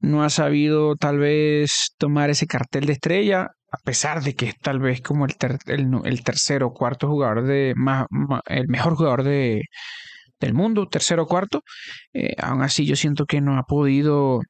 no 0.00 0.24
ha 0.24 0.30
sabido 0.30 0.96
tal 0.96 1.18
vez 1.18 1.94
tomar 1.98 2.30
ese 2.30 2.46
cartel 2.46 2.86
de 2.86 2.94
estrella, 2.94 3.48
a 3.72 3.78
pesar 3.84 4.22
de 4.22 4.34
que 4.34 4.46
es 4.46 4.58
tal 4.58 4.80
vez 4.80 5.00
como 5.02 5.26
el, 5.26 5.34
el, 6.04 6.24
tercero 6.24 6.68
o 6.68 6.72
cuarto 6.74 7.08
jugador 7.08 7.44
de 7.44 7.74
más, 7.76 8.06
el 8.46 8.68
mejor 8.68 8.96
jugador 8.96 9.22
de, 9.24 9.62
del 10.40 10.54
mundo, 10.54 10.88
tercero 10.88 11.24
o 11.24 11.26
cuarto, 11.26 11.62
eh, 12.14 12.34
aún 12.38 12.62
así 12.62 12.86
yo 12.86 12.96
siento 12.96 13.26
que 13.26 13.40
no 13.40 13.58
ha 13.58 13.64
podido 13.64 14.40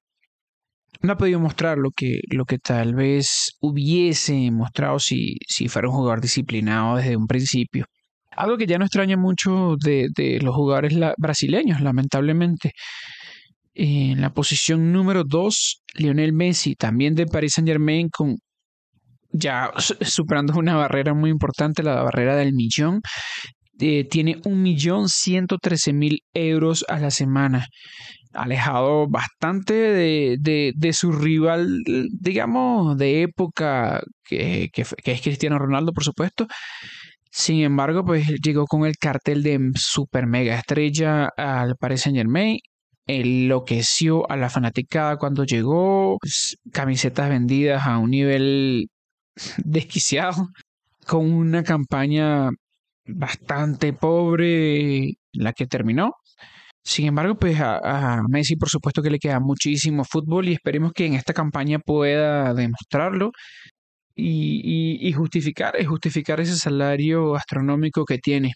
no 1.03 1.13
ha 1.13 1.17
podido 1.17 1.41
mostrar 1.41 1.79
lo 1.79 1.91
que, 1.93 2.21
lo 2.31 2.45
que 2.45 2.59
tal 2.59 2.95
vez 2.95 3.57
hubiese 3.61 4.51
mostrado 4.51 4.99
si, 4.99 5.37
si 5.49 5.69
fuera 5.69 5.89
un 5.89 5.95
jugador 5.95 6.21
disciplinado 6.21 6.97
desde 6.97 7.17
un 7.17 7.27
principio. 7.27 7.87
Algo 8.31 8.57
que 8.57 8.67
ya 8.67 8.79
no 8.79 8.85
extraña 8.85 9.17
mucho 9.17 9.77
de, 9.79 10.39
los 10.43 10.55
jugadores 10.55 10.95
brasileños, 11.19 11.81
lamentablemente. 11.81 12.73
En 13.75 14.21
la 14.21 14.33
posición 14.33 14.93
número 14.93 15.25
2, 15.25 15.83
Lionel 15.95 16.33
Messi, 16.33 16.75
también 16.75 17.15
de 17.15 17.27
Paris 17.27 17.55
Saint 17.55 17.69
Germain, 17.69 18.09
con 18.09 18.37
ya 19.33 19.71
superando 19.77 20.59
una 20.59 20.77
barrera 20.77 21.15
muy 21.15 21.31
importante, 21.31 21.83
la 21.83 22.03
barrera 22.03 22.37
del 22.37 22.53
millón. 22.53 23.01
Eh, 23.79 24.05
tiene 24.05 24.41
un 24.45 24.63
millón 24.63 25.09
ciento 25.09 25.57
trece 25.59 25.93
mil 25.93 26.21
euros 26.35 26.85
a 26.89 26.99
la 26.99 27.11
semana 27.11 27.67
alejado 28.33 29.09
bastante 29.09 29.75
de, 29.75 30.73
de, 30.75 30.93
su 30.93 31.13
rival, 31.13 31.83
digamos, 32.13 32.97
de 32.97 33.23
época, 33.23 34.03
que, 34.25 34.71
que, 34.73 34.83
es 34.83 35.21
Cristiano 35.21 35.59
Ronaldo, 35.59 35.93
por 35.93 36.05
supuesto, 36.05 36.47
sin 37.31 37.63
embargo, 37.63 38.05
pues 38.05 38.29
llegó 38.43 38.67
con 38.67 38.85
el 38.87 38.97
cartel 38.99 39.43
de 39.43 39.71
super 39.77 40.27
mega 40.27 40.57
estrella 40.57 41.29
al 41.37 41.77
Paris 41.77 42.03
Saint 42.03 42.19
Germain. 42.19 42.59
Enloqueció 43.07 44.31
a 44.31 44.37
la 44.37 44.51
fanaticada 44.51 45.17
cuando 45.17 45.45
llegó. 45.45 46.19
Pues, 46.21 46.57
camisetas 46.73 47.29
vendidas 47.29 47.87
a 47.87 47.99
un 47.99 48.11
nivel 48.11 48.89
desquiciado. 49.65 50.49
Con 51.07 51.33
una 51.33 51.63
campaña 51.65 52.51
bastante 53.07 53.93
pobre 53.93 55.15
la 55.33 55.53
que 55.53 55.67
terminó. 55.67 56.15
Sin 56.83 57.07
embargo, 57.07 57.37
pues 57.37 57.61
a, 57.61 58.19
a, 58.19 58.23
Messi 58.29 58.57
por 58.57 58.69
supuesto 58.71 59.03
que 59.03 59.11
le 59.11 59.19
queda 59.19 59.41
muchísimo 59.41 60.05
fútbol 60.05 60.49
y 60.49 60.55
esperemos 60.55 60.93
que 60.93 61.07
en 61.07 61.15
esta 61.15 61.35
campaña 61.35 61.79
pueda 61.79 62.55
demostrarlo 62.55 63.33
y, 64.21 65.13
justificar, 65.13 65.75
justificar 65.85 66.41
ese 66.41 66.57
salario 66.57 67.35
astronómico 67.35 68.05
que 68.05 68.19
tiene. 68.19 68.53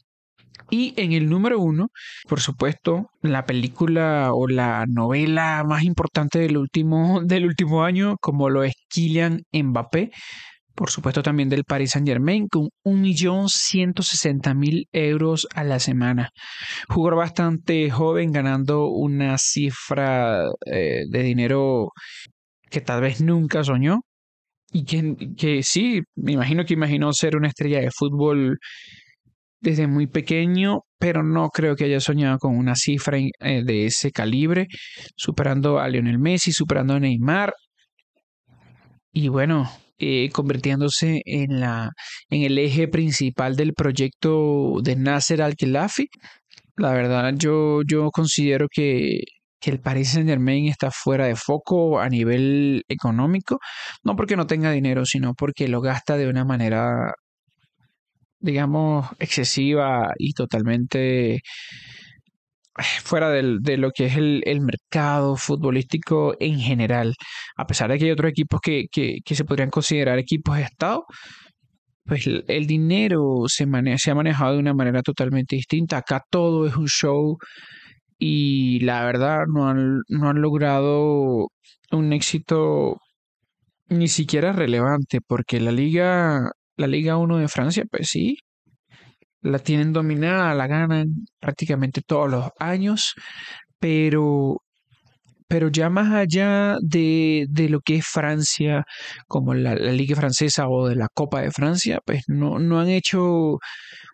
Y 0.70 0.94
en 0.96 1.12
el 1.12 1.28
número 1.28 1.60
uno, 1.60 1.88
por 2.28 2.40
supuesto, 2.40 3.10
la 3.22 3.44
película 3.44 4.30
o 4.32 4.48
la 4.48 4.86
novela 4.88 5.62
más 5.66 5.84
importante 5.84 6.38
del 6.38 6.56
último, 6.56 7.22
del 7.22 7.46
último 7.46 7.84
año, 7.84 8.16
como 8.20 8.50
lo 8.50 8.64
es 8.64 8.74
Kylian 8.88 9.42
Mbappé, 9.52 10.10
por 10.74 10.90
supuesto 10.90 11.22
también 11.22 11.48
del 11.48 11.64
Paris 11.64 11.92
Saint 11.92 12.08
Germain, 12.08 12.48
con 12.48 12.68
1.160.000 12.84 14.88
euros 14.92 15.46
a 15.54 15.64
la 15.64 15.78
semana. 15.78 16.30
Jugador 16.88 17.18
bastante 17.18 17.90
joven, 17.90 18.32
ganando 18.32 18.88
una 18.88 19.38
cifra 19.38 20.44
eh, 20.66 21.04
de 21.08 21.22
dinero 21.22 21.92
que 22.70 22.80
tal 22.80 23.02
vez 23.02 23.20
nunca 23.20 23.62
soñó 23.62 24.00
y 24.74 24.84
que, 24.84 25.14
que 25.36 25.62
sí, 25.62 26.02
me 26.16 26.32
imagino 26.32 26.64
que 26.64 26.74
imaginó 26.74 27.12
ser 27.12 27.36
una 27.36 27.46
estrella 27.48 27.80
de 27.80 27.92
fútbol 27.92 28.58
desde 29.60 29.86
muy 29.86 30.08
pequeño, 30.08 30.80
pero 30.98 31.22
no 31.22 31.48
creo 31.50 31.76
que 31.76 31.84
haya 31.84 32.00
soñado 32.00 32.38
con 32.38 32.56
una 32.58 32.74
cifra 32.74 33.18
eh, 33.18 33.62
de 33.64 33.86
ese 33.86 34.10
calibre, 34.10 34.66
superando 35.16 35.78
a 35.78 35.88
Lionel 35.88 36.18
Messi, 36.18 36.52
superando 36.52 36.94
a 36.94 37.00
Neymar 37.00 37.54
y 39.12 39.28
bueno, 39.28 39.70
eh, 39.98 40.28
convirtiéndose 40.32 41.22
en, 41.24 41.60
la, 41.60 41.90
en 42.28 42.42
el 42.42 42.58
eje 42.58 42.88
principal 42.88 43.54
del 43.56 43.74
proyecto 43.74 44.80
de 44.82 44.96
Nasser 44.96 45.40
Al-Khelafi. 45.40 46.08
La 46.76 46.92
verdad, 46.92 47.32
yo, 47.36 47.82
yo 47.86 48.10
considero 48.10 48.66
que 48.68 49.20
que 49.64 49.70
el 49.70 49.80
Paris 49.80 50.10
Saint 50.10 50.28
Germain 50.28 50.68
está 50.68 50.90
fuera 50.90 51.26
de 51.26 51.36
foco 51.36 51.98
a 51.98 52.08
nivel 52.10 52.84
económico, 52.88 53.60
no 54.02 54.14
porque 54.14 54.36
no 54.36 54.46
tenga 54.46 54.70
dinero, 54.70 55.06
sino 55.06 55.34
porque 55.34 55.68
lo 55.68 55.80
gasta 55.80 56.18
de 56.18 56.28
una 56.28 56.44
manera, 56.44 57.14
digamos, 58.40 59.08
excesiva 59.18 60.12
y 60.18 60.34
totalmente 60.34 61.36
eh, 61.36 61.42
fuera 63.02 63.30
de 63.30 63.76
lo 63.78 63.90
que 63.92 64.06
es 64.06 64.16
el, 64.16 64.60
mercado 64.60 65.36
futbolístico 65.36 66.34
en 66.40 66.58
general. 66.60 67.14
A 67.56 67.66
pesar 67.66 67.90
de 67.90 67.98
que 67.98 68.04
hay 68.06 68.10
otros 68.10 68.30
equipos 68.30 68.60
que, 68.60 68.84
que, 68.92 69.34
se 69.34 69.44
podrían 69.44 69.70
considerar 69.70 70.18
equipos 70.18 70.56
de 70.56 70.64
Estado, 70.64 71.04
pues 72.04 72.26
el, 72.26 72.66
dinero 72.66 73.44
se, 73.46 73.66
se 73.96 74.10
ha 74.10 74.14
manejado 74.14 74.52
de 74.54 74.58
una 74.58 74.74
manera 74.74 75.02
totalmente 75.02 75.56
distinta. 75.56 75.98
Acá 75.98 76.22
todo 76.30 76.66
es 76.66 76.76
un 76.76 76.86
show 76.88 77.38
y 78.18 78.80
la 78.80 79.04
verdad 79.04 79.44
no 79.48 79.68
han, 79.68 80.02
no 80.08 80.30
han 80.30 80.40
logrado 80.40 81.48
un 81.90 82.12
éxito 82.12 82.98
ni 83.88 84.08
siquiera 84.08 84.52
relevante 84.52 85.20
porque 85.26 85.60
la 85.60 85.72
liga 85.72 86.50
la 86.76 86.86
liga 86.86 87.16
1 87.18 87.38
de 87.38 87.48
Francia 87.48 87.84
pues 87.90 88.08
sí 88.10 88.38
la 89.42 89.58
tienen 89.58 89.92
dominada 89.92 90.54
la 90.54 90.66
ganan 90.66 91.26
prácticamente 91.40 92.02
todos 92.02 92.30
los 92.30 92.50
años 92.58 93.14
pero 93.78 94.58
pero 95.48 95.68
ya 95.68 95.90
más 95.90 96.12
allá 96.12 96.76
de, 96.82 97.46
de 97.50 97.68
lo 97.68 97.80
que 97.80 97.96
es 97.96 98.06
Francia, 98.06 98.84
como 99.28 99.54
la, 99.54 99.74
la, 99.76 99.92
Liga 99.92 100.16
Francesa 100.16 100.68
o 100.68 100.88
de 100.88 100.96
la 100.96 101.08
Copa 101.12 101.42
de 101.42 101.52
Francia, 101.52 102.00
pues 102.04 102.24
no, 102.28 102.58
no 102.58 102.80
han 102.80 102.88
hecho 102.88 103.58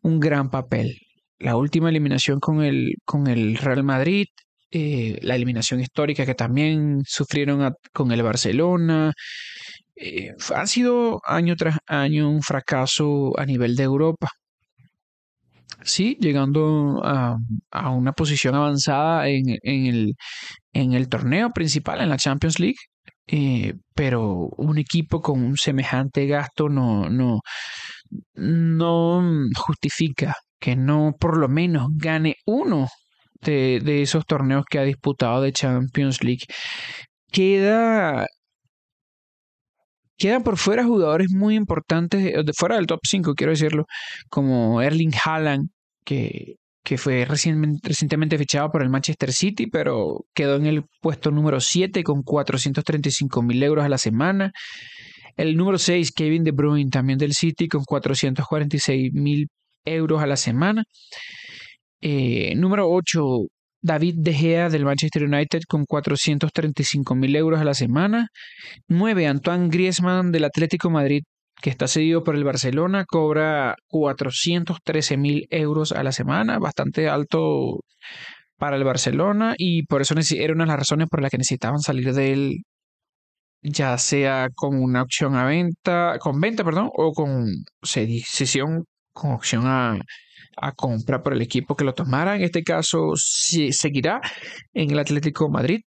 un 0.02 0.20
gran 0.20 0.50
papel 0.50 0.98
la 1.40 1.56
última 1.56 1.88
eliminación 1.88 2.40
con 2.40 2.62
el, 2.62 2.94
con 3.04 3.26
el 3.26 3.56
Real 3.56 3.82
Madrid, 3.84 4.26
eh, 4.70 5.18
la 5.22 5.36
eliminación 5.36 5.80
histórica 5.80 6.26
que 6.26 6.34
también 6.34 7.02
sufrieron 7.06 7.74
con 7.92 8.12
el 8.12 8.22
Barcelona. 8.22 9.12
Eh, 9.96 10.30
ha 10.54 10.66
sido 10.66 11.20
año 11.26 11.56
tras 11.56 11.78
año 11.86 12.30
un 12.30 12.42
fracaso 12.42 13.32
a 13.38 13.46
nivel 13.46 13.76
de 13.76 13.84
Europa. 13.84 14.28
Sí, 15.82 16.16
llegando 16.20 17.00
a, 17.04 17.36
a 17.70 17.90
una 17.90 18.12
posición 18.12 18.54
avanzada 18.54 19.28
en, 19.28 19.44
en, 19.62 19.86
el, 19.86 20.14
en, 20.72 20.92
el, 20.92 21.08
torneo 21.08 21.50
principal, 21.50 22.00
en 22.00 22.10
la 22.10 22.18
Champions 22.18 22.60
League, 22.60 22.76
eh, 23.26 23.74
pero 23.94 24.48
un 24.58 24.78
equipo 24.78 25.20
con 25.22 25.42
un 25.42 25.56
semejante 25.56 26.26
gasto 26.26 26.68
no, 26.68 27.08
no, 27.08 27.40
no 28.34 29.22
justifica 29.56 30.34
que 30.60 30.76
no 30.76 31.14
por 31.18 31.38
lo 31.38 31.48
menos 31.48 31.88
gane 31.96 32.36
uno 32.46 32.88
de, 33.40 33.80
de 33.82 34.02
esos 34.02 34.26
torneos 34.26 34.64
que 34.70 34.78
ha 34.78 34.84
disputado 34.84 35.42
de 35.42 35.52
Champions 35.52 36.22
League. 36.22 36.44
Queda 37.32 38.26
Quedan 40.20 40.42
por 40.42 40.58
fuera 40.58 40.84
jugadores 40.84 41.32
muy 41.32 41.56
importantes, 41.56 42.22
de 42.22 42.52
fuera 42.54 42.76
del 42.76 42.86
top 42.86 43.00
5, 43.02 43.34
quiero 43.34 43.52
decirlo, 43.52 43.86
como 44.28 44.82
Erling 44.82 45.14
Haaland, 45.24 45.70
que, 46.04 46.56
que 46.84 46.98
fue 46.98 47.24
recientemente 47.24 48.36
fichado 48.36 48.70
por 48.70 48.82
el 48.82 48.90
Manchester 48.90 49.32
City, 49.32 49.66
pero 49.68 50.26
quedó 50.34 50.56
en 50.56 50.66
el 50.66 50.84
puesto 51.00 51.30
número 51.30 51.58
7 51.58 52.02
con 52.04 52.22
435 52.22 53.42
mil 53.42 53.62
euros 53.62 53.82
a 53.82 53.88
la 53.88 53.96
semana. 53.96 54.52
El 55.36 55.56
número 55.56 55.78
6, 55.78 56.12
Kevin 56.12 56.44
De 56.44 56.50
Bruyne, 56.52 56.90
también 56.90 57.18
del 57.18 57.32
City, 57.32 57.66
con 57.66 57.84
446 57.84 59.14
mil 59.14 59.48
euros 59.84 60.22
a 60.22 60.26
la 60.26 60.36
semana. 60.36 60.84
Eh, 62.00 62.54
número 62.56 62.88
8, 62.90 63.20
David 63.82 64.16
De 64.18 64.34
Gea 64.34 64.68
del 64.70 64.84
Manchester 64.84 65.24
United 65.24 65.60
con 65.68 65.84
435 65.84 67.14
mil 67.14 67.36
euros 67.36 67.60
a 67.60 67.64
la 67.64 67.74
semana. 67.74 68.28
9. 68.88 69.26
Antoine 69.26 69.68
Griezmann 69.68 70.32
del 70.32 70.44
Atlético 70.44 70.90
Madrid, 70.90 71.22
que 71.62 71.70
está 71.70 71.88
cedido 71.88 72.24
por 72.24 72.36
el 72.36 72.44
Barcelona, 72.44 73.04
cobra 73.06 73.76
413 73.88 75.16
mil 75.16 75.46
euros 75.50 75.92
a 75.92 76.02
la 76.02 76.12
semana, 76.12 76.58
bastante 76.58 77.08
alto 77.08 77.80
para 78.58 78.76
el 78.76 78.84
Barcelona 78.84 79.54
y 79.58 79.84
por 79.84 80.02
eso 80.02 80.14
era 80.36 80.52
una 80.54 80.64
de 80.64 80.68
las 80.68 80.78
razones 80.80 81.08
por 81.10 81.22
las 81.22 81.30
que 81.30 81.38
necesitaban 81.38 81.80
salir 81.80 82.12
de 82.14 82.32
él, 82.32 82.56
ya 83.62 83.98
sea 83.98 84.48
con 84.54 84.82
una 84.82 85.02
opción 85.02 85.34
a 85.36 85.44
venta, 85.44 86.18
con 86.20 86.40
venta, 86.40 86.64
perdón, 86.64 86.90
o 86.94 87.12
con 87.12 87.46
cesión 87.82 88.84
con 89.20 89.32
opción 89.32 89.64
a, 89.66 89.98
compra 90.76 91.22
por 91.22 91.32
el 91.32 91.42
equipo 91.42 91.76
que 91.76 91.84
lo 91.84 91.94
tomara. 91.94 92.36
En 92.36 92.42
este 92.42 92.62
caso, 92.62 93.12
seguirá 93.16 94.20
en 94.74 94.90
el 94.90 94.98
Atlético 94.98 95.48
Madrid. 95.48 95.80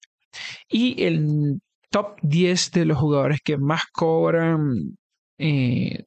Y 0.68 1.02
el 1.04 1.60
top 1.90 2.18
10 2.22 2.70
de 2.72 2.84
los 2.86 2.98
jugadores 2.98 3.40
que 3.44 3.58
más 3.58 3.82
cobran 3.92 4.96
eh, 5.38 6.04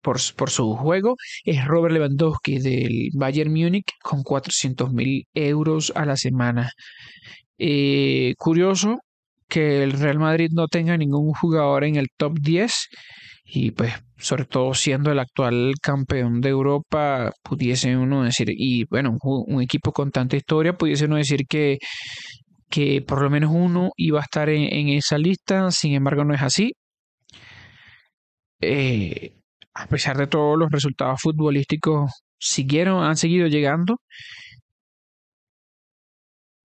por, 0.00 0.18
por, 0.36 0.50
su 0.50 0.74
juego 0.76 1.16
es 1.44 1.64
Robert 1.66 1.94
Lewandowski 1.94 2.58
del 2.58 3.10
Bayern 3.14 3.52
Múnich 3.52 3.90
con 4.02 4.22
400 4.22 4.92
mil 4.92 5.26
euros 5.34 5.92
a 5.96 6.06
la 6.06 6.16
semana. 6.16 6.70
Eh, 7.58 8.34
curioso 8.38 8.98
que 9.48 9.82
el 9.82 9.92
Real 9.92 10.18
Madrid 10.18 10.50
no 10.52 10.68
tenga 10.68 10.96
ningún 10.96 11.32
jugador 11.34 11.84
en 11.84 11.96
el 11.96 12.08
top 12.16 12.38
10 12.40 12.88
y 13.44 13.70
pues 13.72 13.92
sobre 14.18 14.44
todo 14.46 14.74
siendo 14.74 15.12
el 15.12 15.18
actual 15.20 15.74
campeón 15.80 16.40
de 16.40 16.50
Europa, 16.50 17.32
pudiese 17.42 17.96
uno 17.96 18.24
decir, 18.24 18.48
y 18.50 18.84
bueno, 18.84 19.16
un, 19.22 19.62
equipo 19.62 19.92
con 19.92 20.10
tanta 20.10 20.36
historia, 20.36 20.76
pudiese 20.76 21.06
uno 21.06 21.16
decir 21.16 21.46
que, 21.48 21.78
que 22.70 23.02
por 23.02 23.22
lo 23.22 23.30
menos 23.30 23.50
uno 23.54 23.90
iba 23.96 24.20
a 24.20 24.22
estar 24.24 24.48
en, 24.50 24.88
esa 24.90 25.18
lista, 25.18 25.70
sin 25.70 25.94
embargo 25.94 26.24
no 26.24 26.34
es 26.34 26.42
así. 26.42 26.72
Eh, 28.60 29.34
a 29.74 29.86
pesar 29.86 30.16
de 30.16 30.26
todos 30.26 30.58
los 30.58 30.70
resultados 30.70 31.20
futbolísticos, 31.22 32.10
siguieron, 32.38 33.04
han 33.04 33.16
seguido 33.16 33.46
llegando. 33.48 34.00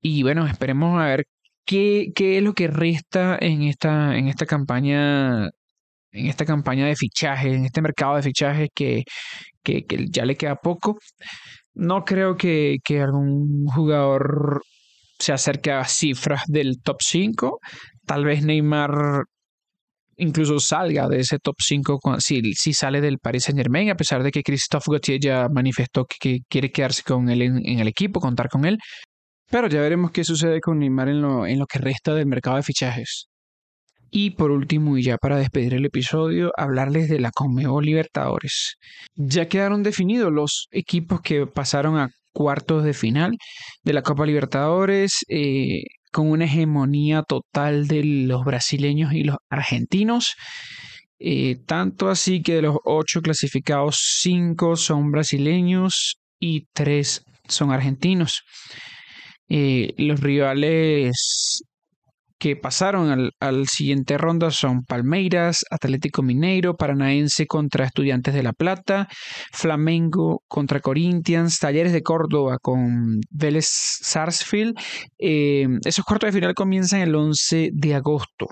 Y 0.02 0.24
bueno, 0.24 0.46
esperemos 0.48 1.00
a 1.00 1.06
ver 1.06 1.26
qué, 1.66 2.12
qué 2.16 2.38
es 2.38 2.44
lo 2.44 2.54
que 2.54 2.68
resta 2.68 3.38
en 3.40 3.64
esta, 3.64 4.18
en 4.18 4.28
esta 4.28 4.46
campaña 4.46 5.50
en 6.14 6.28
esta 6.28 6.46
campaña 6.46 6.88
de 6.88 6.96
fichajes, 6.96 7.54
en 7.54 7.66
este 7.66 7.82
mercado 7.82 8.16
de 8.16 8.24
fichajes 8.24 8.70
que, 8.74 9.04
que, 9.64 9.86
ya 10.10 10.26
le 10.26 10.36
queda 10.38 10.56
poco. 10.56 10.98
No 11.74 12.06
creo 12.06 12.38
que, 12.38 12.78
que, 12.84 13.02
algún 13.02 13.66
jugador 13.68 14.62
se 15.20 15.34
acerque 15.34 15.72
a 15.72 15.86
cifras 15.86 16.44
del 16.48 16.82
top 16.82 16.98
5. 17.02 17.60
Tal 18.06 18.26
vez 18.26 18.44
Neymar 18.44 19.26
incluso 20.18 20.60
salga 20.60 21.08
de 21.08 21.20
ese 21.20 21.40
top 21.40 21.56
5 21.60 22.00
si, 22.20 22.54
si 22.54 22.74
sale 22.74 23.02
del 23.02 23.20
Paris 23.20 23.46
Saint 23.46 23.60
Germain, 23.60 23.90
a 23.90 23.96
pesar 23.96 24.24
de 24.24 24.32
que 24.32 24.44
Christophe 24.44 24.92
Gauthier 24.92 25.20
ya 25.20 25.48
manifestó 25.50 26.06
que, 26.06 26.40
quiere 26.48 26.72
quedarse 26.72 27.04
con 27.04 27.30
él 27.30 27.42
en, 27.42 27.80
el 27.80 27.88
equipo, 27.88 28.20
contar 28.20 28.50
con 28.50 28.66
él. 28.66 28.78
Pero 29.50 29.68
ya 29.68 29.82
veremos 29.82 30.12
qué 30.12 30.24
sucede 30.24 30.62
con 30.62 30.80
Neymar 30.80 31.10
en 31.10 31.22
lo, 31.22 31.46
en 31.48 31.60
lo 31.60 31.66
que 31.66 31.80
resta 31.80 32.14
del 32.14 32.28
mercado 32.28 32.58
de 32.58 32.64
fichajes. 32.64 33.28
Y 34.16 34.30
por 34.30 34.52
último, 34.52 34.96
y 34.96 35.02
ya 35.02 35.18
para 35.18 35.38
despedir 35.38 35.74
el 35.74 35.86
episodio, 35.86 36.52
hablarles 36.56 37.10
de 37.10 37.20
la 37.20 37.32
Conmebol 37.32 37.84
Libertadores. 37.84 38.76
Ya 39.16 39.48
quedaron 39.48 39.82
definidos 39.82 40.32
los 40.32 40.68
equipos 40.70 41.22
que 41.22 41.48
pasaron 41.48 41.98
a 41.98 42.10
cuartos 42.32 42.84
de 42.84 42.94
final 42.94 43.36
de 43.84 43.94
la 43.94 44.04
Copa 44.04 44.28
Libertadores, 44.28 45.26
eh, 45.30 45.82
con 46.12 46.30
una 46.30 46.46
hegemonía 46.46 47.24
total 47.24 47.88
de 47.88 48.04
los 48.04 48.46
brasileños 48.46 49.14
y 49.14 49.24
los 49.24 49.38
argentinos. 49.50 50.36
Eh, 51.18 51.58
tanto 51.66 52.12
así 52.12 52.44
que 52.44 52.56
de 52.56 52.62
los 52.62 52.78
ocho 52.86 53.22
clasificados, 53.22 53.98
cinco 54.22 54.76
son 54.76 55.12
brasileños 55.12 56.18
y 56.40 56.68
tres 56.74 57.24
son 57.48 57.72
argentinos. 57.72 58.44
Eh, 59.50 59.96
los 59.98 60.20
rivales 60.20 61.64
que 62.44 62.58
pasaron 62.58 63.32
al, 63.40 63.68
siguiente 63.70 64.18
ronda 64.18 64.52
son 64.52 64.84
Palmeiras, 64.84 65.64
Atlético 65.72 66.24
Mineiro, 66.24 66.76
Paranaense 66.76 67.48
contra 67.48 67.86
Estudiantes 67.86 68.34
de 68.34 68.44
La 68.44 68.52
Plata, 68.52 69.08
Flamengo 69.54 70.44
contra 70.50 70.82
Corinthians, 70.82 71.58
Talleres 71.60 71.94
de 71.94 72.02
Córdoba 72.04 72.58
con 72.62 73.22
Vélez 73.30 73.70
Sarsfield. 73.70 74.78
Eh, 75.18 75.68
esos 75.86 76.04
cuartos 76.04 76.28
de 76.28 76.34
final 76.34 76.54
comienzan 76.54 77.00
el 77.00 77.16
11 77.16 77.70
de 77.72 77.96
agosto. 77.96 78.48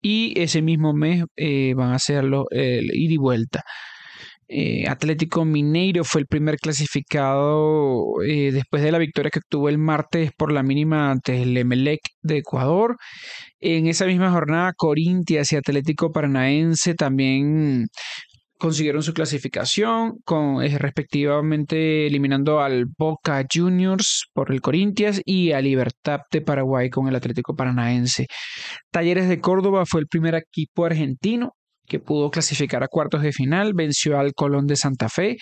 Y 0.00 0.32
ese 0.40 0.62
mismo 0.62 0.94
mes 0.94 1.24
eh, 1.36 1.74
van 1.74 1.92
a 1.92 1.96
hacerlo 1.96 2.46
el 2.50 2.86
ida 2.94 3.12
y 3.12 3.18
vuelta. 3.18 3.62
Eh, 4.48 4.88
Atlético 4.88 5.44
Mineiro 5.44 6.04
fue 6.04 6.22
el 6.22 6.26
primer 6.26 6.56
clasificado 6.56 8.22
eh, 8.26 8.50
después 8.50 8.82
de 8.82 8.92
la 8.92 8.98
victoria 8.98 9.30
que 9.30 9.40
obtuvo 9.40 9.68
el 9.68 9.76
martes 9.76 10.30
por 10.36 10.52
la 10.52 10.62
mínima 10.62 11.10
ante 11.10 11.42
el 11.42 11.56
Emelec 11.56 12.00
de 12.22 12.38
Ecuador. 12.38 12.96
En 13.60 13.86
esa 13.88 14.06
misma 14.06 14.30
jornada, 14.30 14.72
Corintias 14.74 15.52
y 15.52 15.56
Atlético 15.56 16.12
Paranaense 16.12 16.94
también 16.94 17.88
consiguieron 18.58 19.02
su 19.02 19.14
clasificación, 19.14 20.18
con, 20.24 20.62
eh, 20.62 20.78
respectivamente 20.78 22.06
eliminando 22.06 22.60
al 22.60 22.86
Boca 22.98 23.44
Juniors 23.52 24.26
por 24.32 24.52
el 24.52 24.60
Corintias 24.60 25.20
y 25.24 25.52
a 25.52 25.60
Libertad 25.60 26.20
de 26.30 26.40
Paraguay 26.42 26.90
con 26.90 27.08
el 27.08 27.16
Atlético 27.16 27.54
Paranaense. 27.54 28.26
Talleres 28.90 29.28
de 29.28 29.40
Córdoba 29.40 29.84
fue 29.86 30.00
el 30.00 30.08
primer 30.08 30.34
equipo 30.34 30.86
argentino 30.86 31.52
que 31.88 31.98
pudo 31.98 32.30
clasificar 32.30 32.84
a 32.84 32.88
cuartos 32.88 33.22
de 33.22 33.32
final, 33.32 33.72
venció 33.74 34.18
al 34.18 34.34
Colón 34.34 34.66
de 34.66 34.76
Santa 34.76 35.08
Fe 35.08 35.36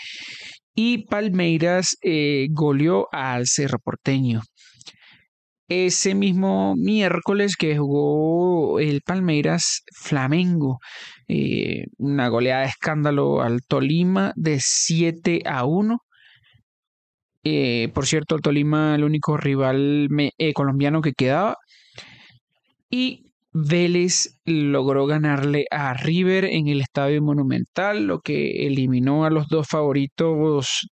y 0.75 1.07
Palmeiras 1.07 1.97
eh, 2.03 2.47
goleó 2.51 3.09
al 3.13 3.47
Cerro 3.47 3.79
Porteño. 3.79 4.43
Ese 5.69 6.15
mismo 6.15 6.75
miércoles 6.77 7.57
que 7.57 7.77
jugó 7.77 8.79
el 8.79 9.01
Palmeiras 9.03 9.83
Flamengo, 10.01 10.79
eh, 11.27 11.87
una 11.99 12.29
goleada 12.29 12.63
de 12.63 12.69
escándalo 12.69 13.43
al 13.43 13.63
Tolima 13.67 14.33
de 14.37 14.59
7 14.61 15.43
a 15.45 15.65
1. 15.65 15.99
Eh, 17.43 17.91
por 17.95 18.07
cierto, 18.07 18.37
el 18.37 18.43
Tolima, 18.43 18.95
el 18.95 19.03
único 19.03 19.37
rival 19.37 20.09
colombiano 20.55 21.01
que 21.01 21.13
quedaba. 21.15 21.57
Y 22.89 23.26
Vélez 23.59 24.37
logró 24.45 25.07
ganarle 25.07 25.65
a 25.71 25.95
River 25.95 26.45
en 26.45 26.69
el 26.69 26.83
Estadio 26.83 27.23
Monumental, 27.23 28.07
lo 28.07 28.21
que 28.21 28.67
eliminó 28.67 29.25
a 29.25 29.31
los 29.31 29.49
dos 29.49 29.67
favoritos, 29.67 30.91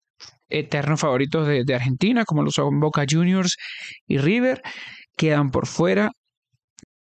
eternos 0.47 1.01
favoritos 1.01 1.45
de, 1.45 1.75
Argentina, 1.75 2.23
como 2.23 2.41
lo 2.41 2.51
son 2.51 2.79
Boca 2.79 3.05
Juniors 3.09 3.57
y 4.07 4.17
River, 4.17 4.61
quedan 5.17 5.51
por 5.51 5.67
fuera. 5.67 6.11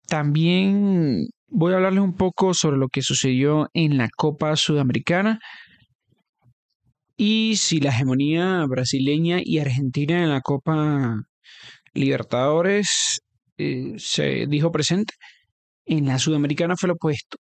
También 0.06 1.26
voy 1.48 1.72
a 1.72 1.76
hablarles 1.76 2.04
un 2.04 2.14
poco 2.14 2.54
sobre 2.54 2.76
lo 2.76 2.86
que 2.86 3.02
sucedió 3.02 3.68
en 3.74 3.98
la 3.98 4.08
Copa 4.16 4.54
Sudamericana 4.54 5.40
y 7.16 7.56
si 7.56 7.80
la 7.80 7.90
hegemonía 7.90 8.64
brasileña 8.68 9.38
y 9.42 9.58
argentina 9.58 10.22
en 10.22 10.30
la 10.30 10.40
Copa 10.40 11.16
Libertadores 11.94 13.22
eh, 13.56 13.94
se 13.96 14.46
dijo 14.46 14.70
presente. 14.70 15.14
En 15.88 16.06
la 16.06 16.18
Sudamericana 16.18 16.76
fue 16.76 16.88
lo 16.88 16.94
opuesto. 16.94 17.38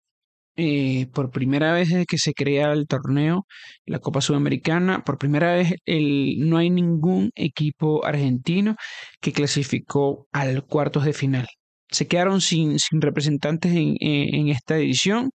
Eh, 0.58 1.08
por 1.12 1.30
primera 1.30 1.74
vez 1.74 1.90
desde 1.90 2.06
que 2.06 2.16
se 2.16 2.32
crea 2.32 2.72
el 2.72 2.86
torneo, 2.86 3.46
la 3.84 3.98
Copa 3.98 4.22
Sudamericana, 4.22 5.04
por 5.04 5.18
primera 5.18 5.52
vez 5.54 5.74
el, 5.84 6.36
no 6.48 6.56
hay 6.56 6.70
ningún 6.70 7.30
equipo 7.34 8.06
argentino 8.06 8.74
que 9.20 9.32
clasificó 9.32 10.26
al 10.32 10.64
cuartos 10.64 11.04
de 11.04 11.12
final. 11.12 11.46
Se 11.90 12.08
quedaron 12.08 12.40
sin, 12.40 12.78
sin 12.78 13.02
representantes 13.02 13.72
en, 13.74 14.48
esta 14.48 14.78
edición. 14.78 15.30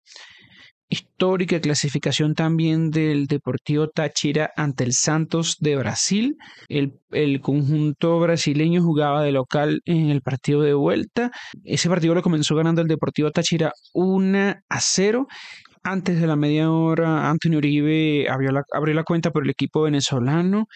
Histórica 0.91 1.61
clasificación 1.61 2.35
también 2.35 2.91
del 2.91 3.27
Deportivo 3.27 3.89
Táchira 3.89 4.53
ante 4.57 4.85
el 4.85 4.93
Santos 4.93 5.57
de 5.61 5.77
Brasil. 5.77 6.37
El, 6.69 7.01
el, 7.13 7.41
conjunto 7.41 8.19
brasileño 8.19 8.83
jugaba 8.83 9.23
de 9.23 9.33
local 9.33 9.81
en 9.85 10.11
el 10.11 10.21
partido 10.21 10.63
de 10.63 10.75
vuelta. 10.75 11.31
Ese 11.65 11.89
partido 11.89 12.15
lo 12.15 12.23
comenzó 12.23 12.57
ganando 12.57 12.83
el 12.83 12.89
Deportivo 12.89 13.31
Táchira 13.31 13.73
1 13.95 14.55
a 14.69 14.81
0. 14.81 15.27
Antes 15.83 16.21
de 16.21 16.27
la 16.27 16.37
media 16.37 16.71
hora, 16.71 17.31
Antonio 17.31 17.59
Uribe 17.59 18.29
abrió 18.29 18.51
la, 18.51 18.65
abrió 18.75 18.95
la 18.95 19.05
cuenta 19.05 19.31
por 19.31 19.45
el 19.45 19.51
equipo 19.51 19.83
venezolano 19.83 20.67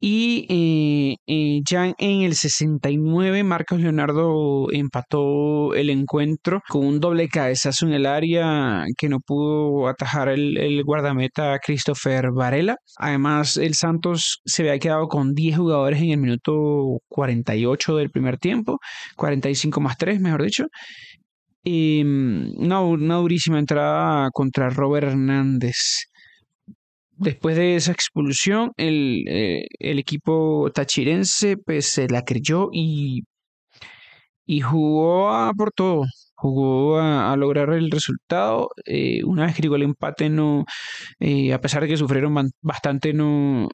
y 0.00 0.46
eh, 0.48 1.16
eh, 1.26 1.60
ya 1.68 1.86
en 1.98 2.22
el 2.22 2.34
69, 2.34 3.42
Marcos 3.42 3.80
Leonardo 3.80 4.68
empató 4.70 5.74
el 5.74 5.90
encuentro 5.90 6.62
con 6.68 6.86
un 6.86 7.00
doble 7.00 7.28
cabezazo 7.28 7.86
en 7.86 7.94
el 7.94 8.06
área 8.06 8.84
que 8.96 9.08
no 9.08 9.18
pudo 9.18 9.88
atajar 9.88 10.28
el, 10.28 10.82
guardameta 10.84 11.58
Christopher 11.58 12.30
Varela. 12.32 12.76
Además, 12.96 13.56
el 13.56 13.74
Santos 13.74 14.40
se 14.44 14.62
había 14.62 14.78
quedado 14.78 15.08
con 15.08 15.34
10 15.34 15.56
jugadores 15.56 16.00
en 16.00 16.10
el 16.10 16.18
minuto 16.18 17.00
48 17.08 17.96
del 17.96 18.10
primer 18.10 18.38
tiempo, 18.38 18.78
45 19.16 19.80
más 19.80 19.96
3, 19.98 20.20
mejor 20.20 20.44
dicho. 20.44 20.66
Mm, 21.64 22.62
una, 22.62 22.80
una 22.80 23.16
durísima 23.16 23.58
entrada 23.58 24.30
contra 24.32 24.70
Robert 24.70 25.08
Hernández 25.08 26.08
después 27.18 27.56
de 27.56 27.76
esa 27.76 27.92
expulsión, 27.92 28.72
el, 28.76 29.24
eh, 29.28 29.66
el 29.78 29.98
equipo 29.98 30.70
tachirense 30.72 31.56
pues, 31.56 31.86
se 31.92 32.08
la 32.08 32.24
creyó 32.24 32.70
y, 32.72 33.22
y 34.46 34.60
jugó 34.60 35.30
a 35.30 35.52
por 35.54 35.72
todo. 35.72 36.04
Jugó 36.36 37.00
a, 37.00 37.36
lograr 37.36 37.70
el 37.70 37.90
resultado. 37.90 38.70
Eh, 38.86 39.22
una 39.24 39.46
vez 39.46 39.56
que 39.56 39.62
llegó 39.62 39.76
el 39.76 39.82
empate, 39.82 40.30
no, 40.30 40.64
eh, 41.20 41.52
a 41.52 41.60
pesar 41.60 41.82
de 41.82 41.88
que 41.88 41.96
sufrieron 41.96 42.34
bastante, 42.62 43.12
no, 43.12 43.68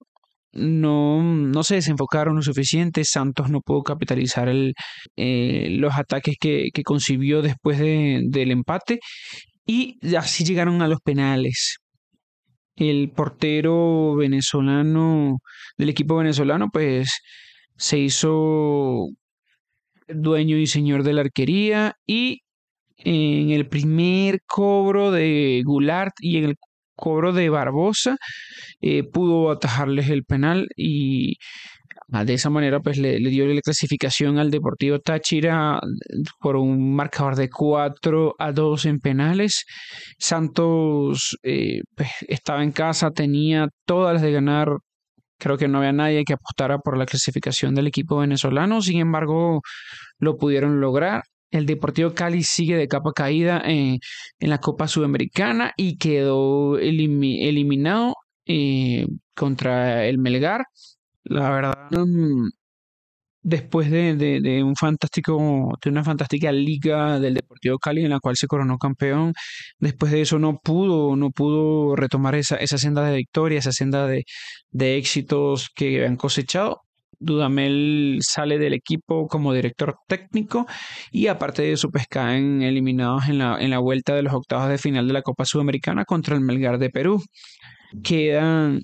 no, 0.52 1.22
no 1.22 1.62
se 1.62 1.76
desenfocaron 1.76 2.36
lo 2.36 2.42
suficiente. 2.42 3.04
Santos 3.04 3.50
no 3.50 3.60
pudo 3.60 3.82
capitalizar 3.82 4.48
el, 4.48 4.74
los 5.16 5.94
ataques 5.94 6.36
que, 6.40 6.68
que 6.72 6.82
concibió 6.82 7.42
después 7.42 7.78
de, 7.78 8.22
del 8.28 8.50
empate. 8.52 9.00
Y 9.66 9.98
así 10.16 10.44
llegaron 10.44 10.82
a 10.82 10.88
los 10.88 11.00
penales 11.00 11.78
el 12.76 13.10
portero 13.10 14.14
venezolano 14.16 15.38
del 15.76 15.88
equipo 15.90 16.16
venezolano, 16.16 16.68
pues 16.72 17.20
se 17.76 17.98
hizo 17.98 19.08
dueño 20.08 20.56
y 20.56 20.66
señor 20.66 21.02
de 21.02 21.12
la 21.12 21.22
arquería 21.22 21.96
y 22.06 22.42
en 22.98 23.50
el 23.50 23.68
primer 23.68 24.40
cobro 24.46 25.10
de 25.10 25.62
Goulart 25.64 26.14
y 26.20 26.38
en 26.38 26.44
el 26.44 26.56
cobro 26.96 27.32
de 27.32 27.48
Barbosa 27.50 28.16
eh, 28.80 29.02
pudo 29.04 29.50
atajarles 29.50 30.10
el 30.10 30.24
penal 30.24 30.68
y 30.76 31.36
de 32.22 32.34
esa 32.34 32.50
manera, 32.50 32.80
pues 32.80 32.98
le, 32.98 33.18
dio 33.18 33.46
la 33.46 33.60
clasificación 33.60 34.38
al 34.38 34.50
Deportivo 34.50 35.00
Táchira 35.00 35.80
por 36.38 36.56
un 36.56 36.94
marcador 36.94 37.34
de 37.34 37.48
4 37.50 38.34
a 38.38 38.52
2 38.52 38.86
en 38.86 39.00
penales. 39.00 39.64
Santos 40.18 41.36
eh, 41.42 41.80
pues, 41.96 42.10
estaba 42.28 42.62
en 42.62 42.72
casa, 42.72 43.10
tenía 43.10 43.68
todas 43.84 44.14
las 44.14 44.22
de 44.22 44.32
ganar. 44.32 44.68
Creo 45.38 45.58
que 45.58 45.66
no 45.66 45.78
había 45.78 45.92
nadie 45.92 46.24
que 46.24 46.34
apostara 46.34 46.78
por 46.78 46.96
la 46.96 47.06
clasificación 47.06 47.74
del 47.74 47.88
equipo 47.88 48.18
venezolano. 48.18 48.80
Sin 48.80 49.00
embargo, 49.00 49.60
lo 50.18 50.36
pudieron 50.36 50.80
lograr. 50.80 51.22
El 51.50 51.66
Deportivo 51.66 52.14
Cali 52.14 52.42
sigue 52.42 52.76
de 52.76 52.88
capa 52.88 53.12
caída 53.12 53.62
en, 53.64 53.98
la 54.40 54.58
Copa 54.58 54.88
Sudamericana 54.88 55.72
y 55.76 55.98
quedó 55.98 56.78
eliminado 56.78 58.14
eh, 58.46 59.06
contra 59.34 60.06
el 60.06 60.18
Melgar. 60.18 60.64
La 61.24 61.50
verdad, 61.50 61.74
mm, 61.90 62.48
después 63.42 63.90
de, 63.90 64.16
de, 64.16 64.62
un 64.64 64.74
fantástico, 64.76 65.78
de 65.82 65.90
una 65.90 66.04
fantástica 66.04 66.50
liga 66.52 67.20
del 67.20 67.34
Deportivo 67.34 67.78
Cali 67.78 68.04
en 68.04 68.10
la 68.10 68.20
cual 68.20 68.36
se 68.36 68.46
coronó 68.46 68.78
campeón, 68.78 69.34
después 69.78 70.12
de 70.12 70.22
eso 70.22 70.38
no 70.38 70.58
pudo, 70.58 71.16
no 71.16 71.30
pudo 71.30 71.96
retomar 71.96 72.34
esa, 72.36 72.56
esa 72.56 72.78
senda 72.78 73.04
de 73.04 73.16
victoria, 73.16 73.58
esa 73.58 73.72
senda 73.72 74.06
de, 74.06 74.24
de 74.70 74.96
éxitos 74.96 75.70
que 75.74 76.04
han 76.06 76.16
cosechado. 76.16 76.80
Dudamel 77.20 78.18
sale 78.22 78.58
del 78.58 78.74
equipo 78.74 79.28
como 79.28 79.54
director 79.54 79.96
técnico 80.08 80.66
y 81.10 81.28
aparte 81.28 81.62
de 81.62 81.72
eso 81.72 81.88
pues 81.90 82.06
eliminados 82.12 83.28
en 83.28 83.38
la, 83.38 83.58
en 83.60 83.70
la 83.70 83.78
vuelta 83.78 84.14
de 84.14 84.22
los 84.22 84.34
octavos 84.34 84.68
de 84.68 84.78
final 84.78 85.06
de 85.06 85.14
la 85.14 85.22
Copa 85.22 85.44
Sudamericana 85.44 86.04
contra 86.04 86.34
el 86.34 86.42
Melgar 86.42 86.78
de 86.78 86.90
Perú. 86.90 87.22
Quedan 88.02 88.80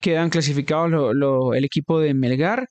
quedan 0.00 0.30
clasificados 0.30 1.14
el 1.54 1.64
equipo 1.64 2.00
de 2.00 2.14
Melgar 2.14 2.68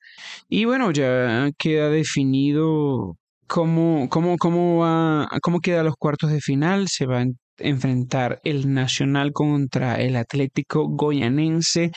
y 0.50 0.66
bueno, 0.66 0.92
ya 0.92 1.50
queda 1.58 1.90
definido 1.90 3.18
cómo, 3.48 4.08
cómo, 4.10 4.38
cómo, 4.38 4.78
va, 4.80 5.30
cómo 5.42 5.60
quedan 5.60 5.86
los 5.86 5.96
cuartos 5.96 6.32
de 6.32 6.42
final. 6.42 6.88
Se 6.90 7.06
va 7.06 7.22
a 7.22 7.26
enfrentar 7.60 8.40
el 8.44 8.74
Nacional 8.74 9.32
contra 9.34 9.96
el 10.02 10.16
Atlético 10.16 10.88
Goyanense. 10.88 11.92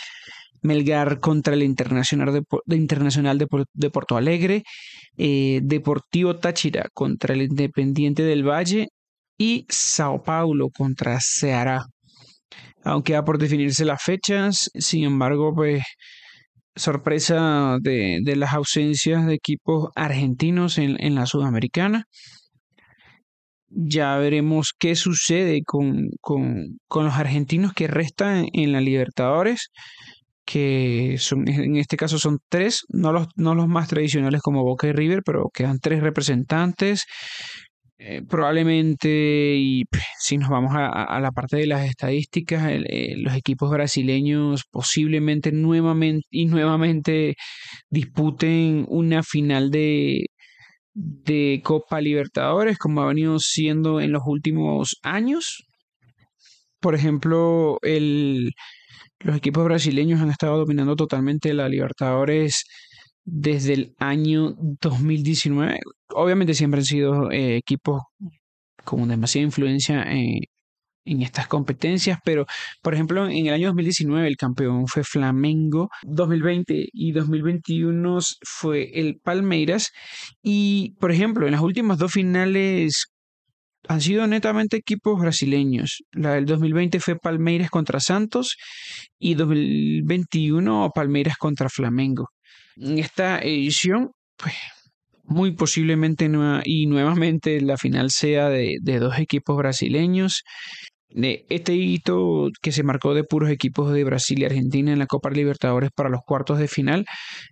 Melgar 0.62 1.20
contra 1.20 1.54
el 1.54 1.62
Internacional 1.62 2.32
de, 2.66 2.76
Internacional 2.76 3.38
de, 3.38 3.90
Porto 3.90 4.16
Alegre, 4.18 4.62
eh, 5.16 5.60
Deportivo 5.62 6.36
Táchira 6.36 6.88
contra 6.92 7.34
el 7.34 7.42
Independiente 7.42 8.22
del 8.22 8.46
Valle 8.46 8.88
y 9.38 9.64
Sao 9.70 10.22
Paulo 10.22 10.68
contra 10.68 11.18
Ceará 11.20 11.86
aunque 12.84 13.12
queda 13.12 13.24
por 13.24 13.38
definirse 13.38 13.84
las 13.84 14.02
fechas. 14.02 14.70
Sin 14.74 15.04
embargo, 15.04 15.54
pues 15.54 15.82
sorpresa 16.76 17.78
de, 17.80 18.22
las 18.36 18.52
ausencias 18.54 19.26
de 19.26 19.34
equipos 19.34 19.90
argentinos 19.94 20.78
en, 20.78 21.14
la 21.14 21.26
Sudamericana. 21.26 22.04
Ya 23.68 24.16
veremos 24.16 24.72
qué 24.76 24.96
sucede 24.96 25.62
con, 25.64 26.08
los 26.94 27.14
argentinos 27.14 27.72
que 27.72 27.86
restan 27.86 28.46
en 28.52 28.72
la 28.72 28.80
Libertadores, 28.80 29.70
que 30.44 31.16
son, 31.18 31.46
en 31.48 31.76
este 31.76 31.96
caso 31.96 32.18
son 32.18 32.38
tres, 32.48 32.82
no 32.88 33.12
los, 33.12 33.28
no 33.36 33.54
los 33.54 33.68
más 33.68 33.88
tradicionales 33.88 34.40
como 34.42 34.64
Boca 34.64 34.88
y 34.88 34.92
River, 34.92 35.22
pero 35.24 35.50
quedan 35.54 35.78
tres 35.78 36.02
representantes. 36.02 37.04
Eh, 38.02 38.22
probablemente, 38.26 39.56
y 39.58 39.84
si 40.18 40.38
nos 40.38 40.48
vamos 40.48 40.72
a, 40.74 41.20
la 41.20 41.32
parte 41.32 41.58
de 41.58 41.66
las 41.66 41.84
estadísticas, 41.86 42.66
eh, 42.70 43.14
los 43.18 43.34
equipos 43.34 43.70
brasileños 43.70 44.64
posiblemente 44.70 45.52
nuevamente 45.52 46.26
y 46.30 46.46
nuevamente 46.46 47.34
disputen 47.90 48.86
una 48.88 49.22
final 49.22 49.70
de, 49.70 50.24
de 50.94 51.60
Copa 51.62 52.00
Libertadores, 52.00 52.78
como 52.78 53.02
ha 53.02 53.08
venido 53.08 53.38
siendo 53.38 54.00
en 54.00 54.12
los 54.12 54.22
últimos 54.24 54.96
años. 55.02 55.64
Por 56.80 56.94
ejemplo, 56.94 57.78
los 57.82 59.36
equipos 59.36 59.64
brasileños 59.64 60.22
han 60.22 60.30
estado 60.30 60.56
dominando 60.56 60.96
totalmente 60.96 61.52
la 61.52 61.68
Libertadores 61.68 62.64
desde 63.30 63.74
el 63.74 63.94
año 63.98 64.54
2019. 64.80 65.78
Obviamente 66.10 66.54
siempre 66.54 66.80
han 66.80 66.84
sido 66.84 67.30
eh, 67.30 67.56
equipos 67.56 68.02
con 68.84 69.08
demasiada 69.08 69.46
influencia 69.46 70.02
en, 70.02 70.40
estas 71.04 71.48
competencias, 71.48 72.18
pero 72.24 72.46
por 72.82 72.94
ejemplo 72.94 73.26
en 73.28 73.46
el 73.46 73.54
año 73.54 73.68
2019 73.68 74.28
el 74.28 74.36
campeón 74.36 74.86
fue 74.86 75.02
Flamengo, 75.02 75.88
2020 76.04 76.88
y 76.92 77.12
2021 77.12 78.18
fue 78.42 78.90
el 78.94 79.18
Palmeiras 79.18 79.90
y 80.42 80.94
por 81.00 81.10
ejemplo 81.10 81.46
en 81.46 81.52
las 81.52 81.62
últimas 81.62 81.98
dos 81.98 82.12
finales 82.12 83.06
han 83.88 84.00
sido 84.00 84.26
netamente 84.26 84.76
equipos 84.76 85.20
brasileños. 85.20 86.04
La 86.12 86.34
del 86.34 86.46
2020 86.46 87.00
fue 87.00 87.16
Palmeiras 87.16 87.70
contra 87.70 87.98
Santos 87.98 88.56
y 89.18 89.34
2021 89.34 90.92
Palmeiras 90.94 91.36
contra 91.38 91.68
Flamengo. 91.68 92.28
En 92.80 92.98
esta 92.98 93.38
edición, 93.40 94.12
pues 94.36 94.54
muy 95.24 95.52
posiblemente 95.52 96.30
y 96.64 96.86
nuevamente 96.86 97.60
la 97.60 97.76
final 97.76 98.10
sea 98.10 98.48
de, 98.48 98.78
dos 98.82 99.18
equipos 99.18 99.56
brasileños. 99.56 100.42
Este 101.10 101.74
hito 101.74 102.48
que 102.62 102.72
se 102.72 102.82
marcó 102.82 103.14
de 103.14 103.24
puros 103.24 103.50
equipos 103.50 103.92
de 103.92 104.04
Brasil 104.04 104.40
y 104.40 104.44
Argentina 104.44 104.92
en 104.92 104.98
la 104.98 105.06
Copa 105.06 105.28
Libertadores 105.30 105.90
para 105.94 106.08
los 106.08 106.20
cuartos 106.24 106.58
de 106.58 106.68
final 106.68 107.04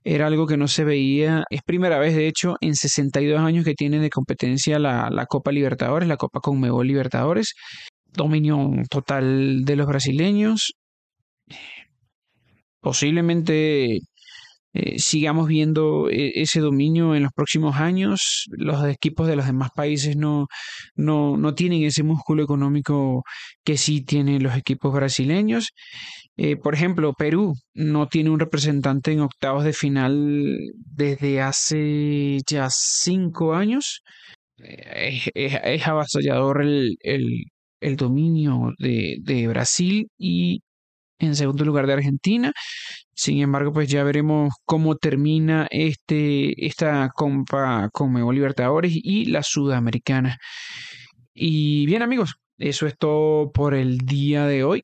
era 0.05 0.29
algo 0.29 0.47
que 0.47 0.57
no 0.57 0.67
se 0.67 0.85
veía. 0.85 1.45
Es 1.51 1.61
primera 1.63 1.99
vez, 1.99 2.15
de 2.15 2.27
hecho, 2.29 2.57
en 2.61 2.75
62 2.75 3.41
años 3.41 3.65
que 3.65 3.75
tiene 3.75 3.99
de 3.99 4.11
competencia 4.11 4.79
la, 4.79 5.11
la 5.11 5.27
Copa 5.27 5.53
Libertadores, 5.53 6.09
la 6.09 6.17
Copa 6.17 6.41
Conmebol 6.41 6.87
Libertadores. 6.87 7.55
Dominio 8.07 8.71
total 8.91 9.65
de 9.65 9.77
los 9.77 9.87
brasileños. 9.87 10.73
Posiblemente 12.81 14.01
eh, 14.81 15.01
sigamos 15.01 15.49
viendo 15.49 16.09
eh, 16.09 16.33
ese 16.37 16.61
dominio 16.61 17.17
en 17.17 17.25
los 17.25 17.33
próximos 17.33 17.77
años. 17.77 18.45
Los 18.53 18.87
equipos 18.87 19.27
de 19.27 19.35
los 19.35 19.47
demás 19.47 19.71
países 19.75 20.17
no, 20.17 20.47
no, 20.95 21.37
no 21.37 21.55
tienen 21.55 21.83
ese 21.83 22.05
músculo 22.05 22.45
económico 22.45 23.25
que 23.65 23.77
sí 23.77 24.03
tienen 24.05 24.45
los 24.45 24.57
equipos 24.57 24.93
brasileños. 24.95 25.73
Eh, 26.37 26.57
por 26.57 26.75
ejemplo, 26.75 27.13
Perú 27.13 27.55
no 27.75 28.07
tiene 28.07 28.31
un 28.31 28.39
representante 28.39 29.11
en 29.11 29.21
octavos 29.21 29.65
de 29.65 29.73
final 29.73 30.57
desde 30.77 31.41
hace 31.41 32.39
ya 32.49 32.69
cinco 32.71 33.55
años. 33.55 34.03
Es, 34.59 35.87
avasallador 35.87 36.63
el, 36.63 36.97
el, 37.81 37.97
dominio 37.97 38.73
de, 38.79 39.17
de 39.23 39.49
Brasil 39.49 40.09
y 40.19 40.61
en 41.19 41.37
segundo 41.37 41.65
lugar 41.65 41.87
de 41.87 41.95
Argentina. 41.95 42.53
Sin 43.15 43.41
embargo, 43.41 43.73
pues 43.73 43.89
ya 43.89 44.05
veremos 44.05 44.55
cómo 44.65 44.97
termina 44.97 45.67
este, 45.71 46.67
esta 46.67 47.11
compa 47.15 47.89
Conmebol 47.93 48.35
Libertadores 48.35 48.93
y 48.95 49.27
la 49.27 49.43
Sudamericana. 49.43 50.39
Y 51.35 51.87
bien 51.87 52.03
amigos, 52.03 52.37
eso 52.59 52.87
es 52.87 52.97
todo 52.99 53.53
por 53.53 53.75
el 53.75 53.99
día 53.99 54.47
de 54.47 54.65
hoy. 54.65 54.83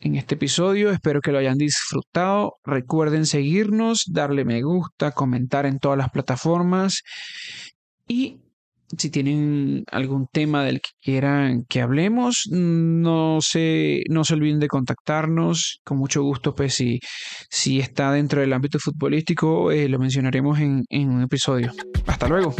En 0.00 0.16
este 0.16 0.34
episodio 0.34 0.90
espero 0.90 1.20
que 1.20 1.32
lo 1.32 1.38
hayan 1.38 1.58
disfrutado. 1.58 2.54
Recuerden 2.64 3.26
seguirnos, 3.26 4.04
darle 4.10 4.46
me 4.46 4.62
gusta, 4.62 5.12
comentar 5.12 5.66
en 5.66 5.78
todas 5.78 5.98
las 5.98 6.10
plataformas 6.10 7.02
y 8.08 8.40
si 8.96 9.10
tienen 9.10 9.84
algún 9.90 10.26
tema 10.32 10.64
del 10.64 10.80
que 10.80 10.90
quieran 11.00 11.64
que 11.68 11.80
hablemos, 11.80 12.44
no 12.50 13.38
se, 13.40 14.02
no 14.08 14.24
se 14.24 14.34
olviden 14.34 14.60
de 14.60 14.68
contactarnos. 14.68 15.80
Con 15.84 15.98
mucho 15.98 16.22
gusto, 16.22 16.54
pues 16.54 16.74
si, 16.74 17.00
si 17.50 17.80
está 17.80 18.12
dentro 18.12 18.40
del 18.40 18.52
ámbito 18.52 18.78
futbolístico, 18.78 19.70
eh, 19.70 19.88
lo 19.88 19.98
mencionaremos 19.98 20.58
en, 20.58 20.84
en 20.88 21.10
un 21.10 21.22
episodio. 21.22 21.72
Hasta 22.06 22.28
luego. 22.28 22.54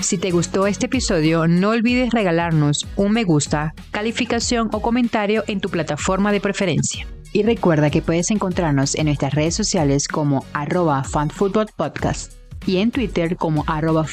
Si 0.00 0.18
te 0.18 0.30
gustó 0.30 0.66
este 0.66 0.86
episodio, 0.86 1.46
no 1.46 1.70
olvides 1.70 2.10
regalarnos 2.10 2.88
un 2.96 3.12
me 3.12 3.22
gusta, 3.22 3.74
calificación 3.90 4.68
o 4.72 4.80
comentario 4.80 5.44
en 5.46 5.60
tu 5.60 5.68
plataforma 5.68 6.32
de 6.32 6.40
preferencia. 6.40 7.06
Y 7.32 7.44
recuerda 7.44 7.90
que 7.90 8.02
puedes 8.02 8.30
encontrarnos 8.32 8.96
en 8.96 9.06
nuestras 9.06 9.34
redes 9.34 9.54
sociales 9.54 10.08
como 10.08 10.44
arroba 10.52 11.04
fanfootballpodcast 11.04 12.39
y 12.66 12.78
en 12.78 12.90
Twitter 12.90 13.36
como 13.36 13.64
arroba. 13.66 14.06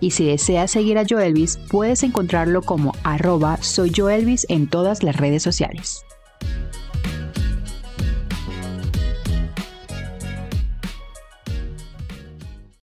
Y 0.00 0.10
si 0.10 0.26
deseas 0.26 0.70
seguir 0.70 0.98
a 0.98 1.04
Joelvis, 1.08 1.58
puedes 1.70 2.02
encontrarlo 2.02 2.62
como 2.62 2.94
arroba 3.04 3.56
soy 3.58 3.92
en 4.48 4.66
todas 4.66 5.02
las 5.02 5.16
redes 5.16 5.42
sociales. 5.42 6.04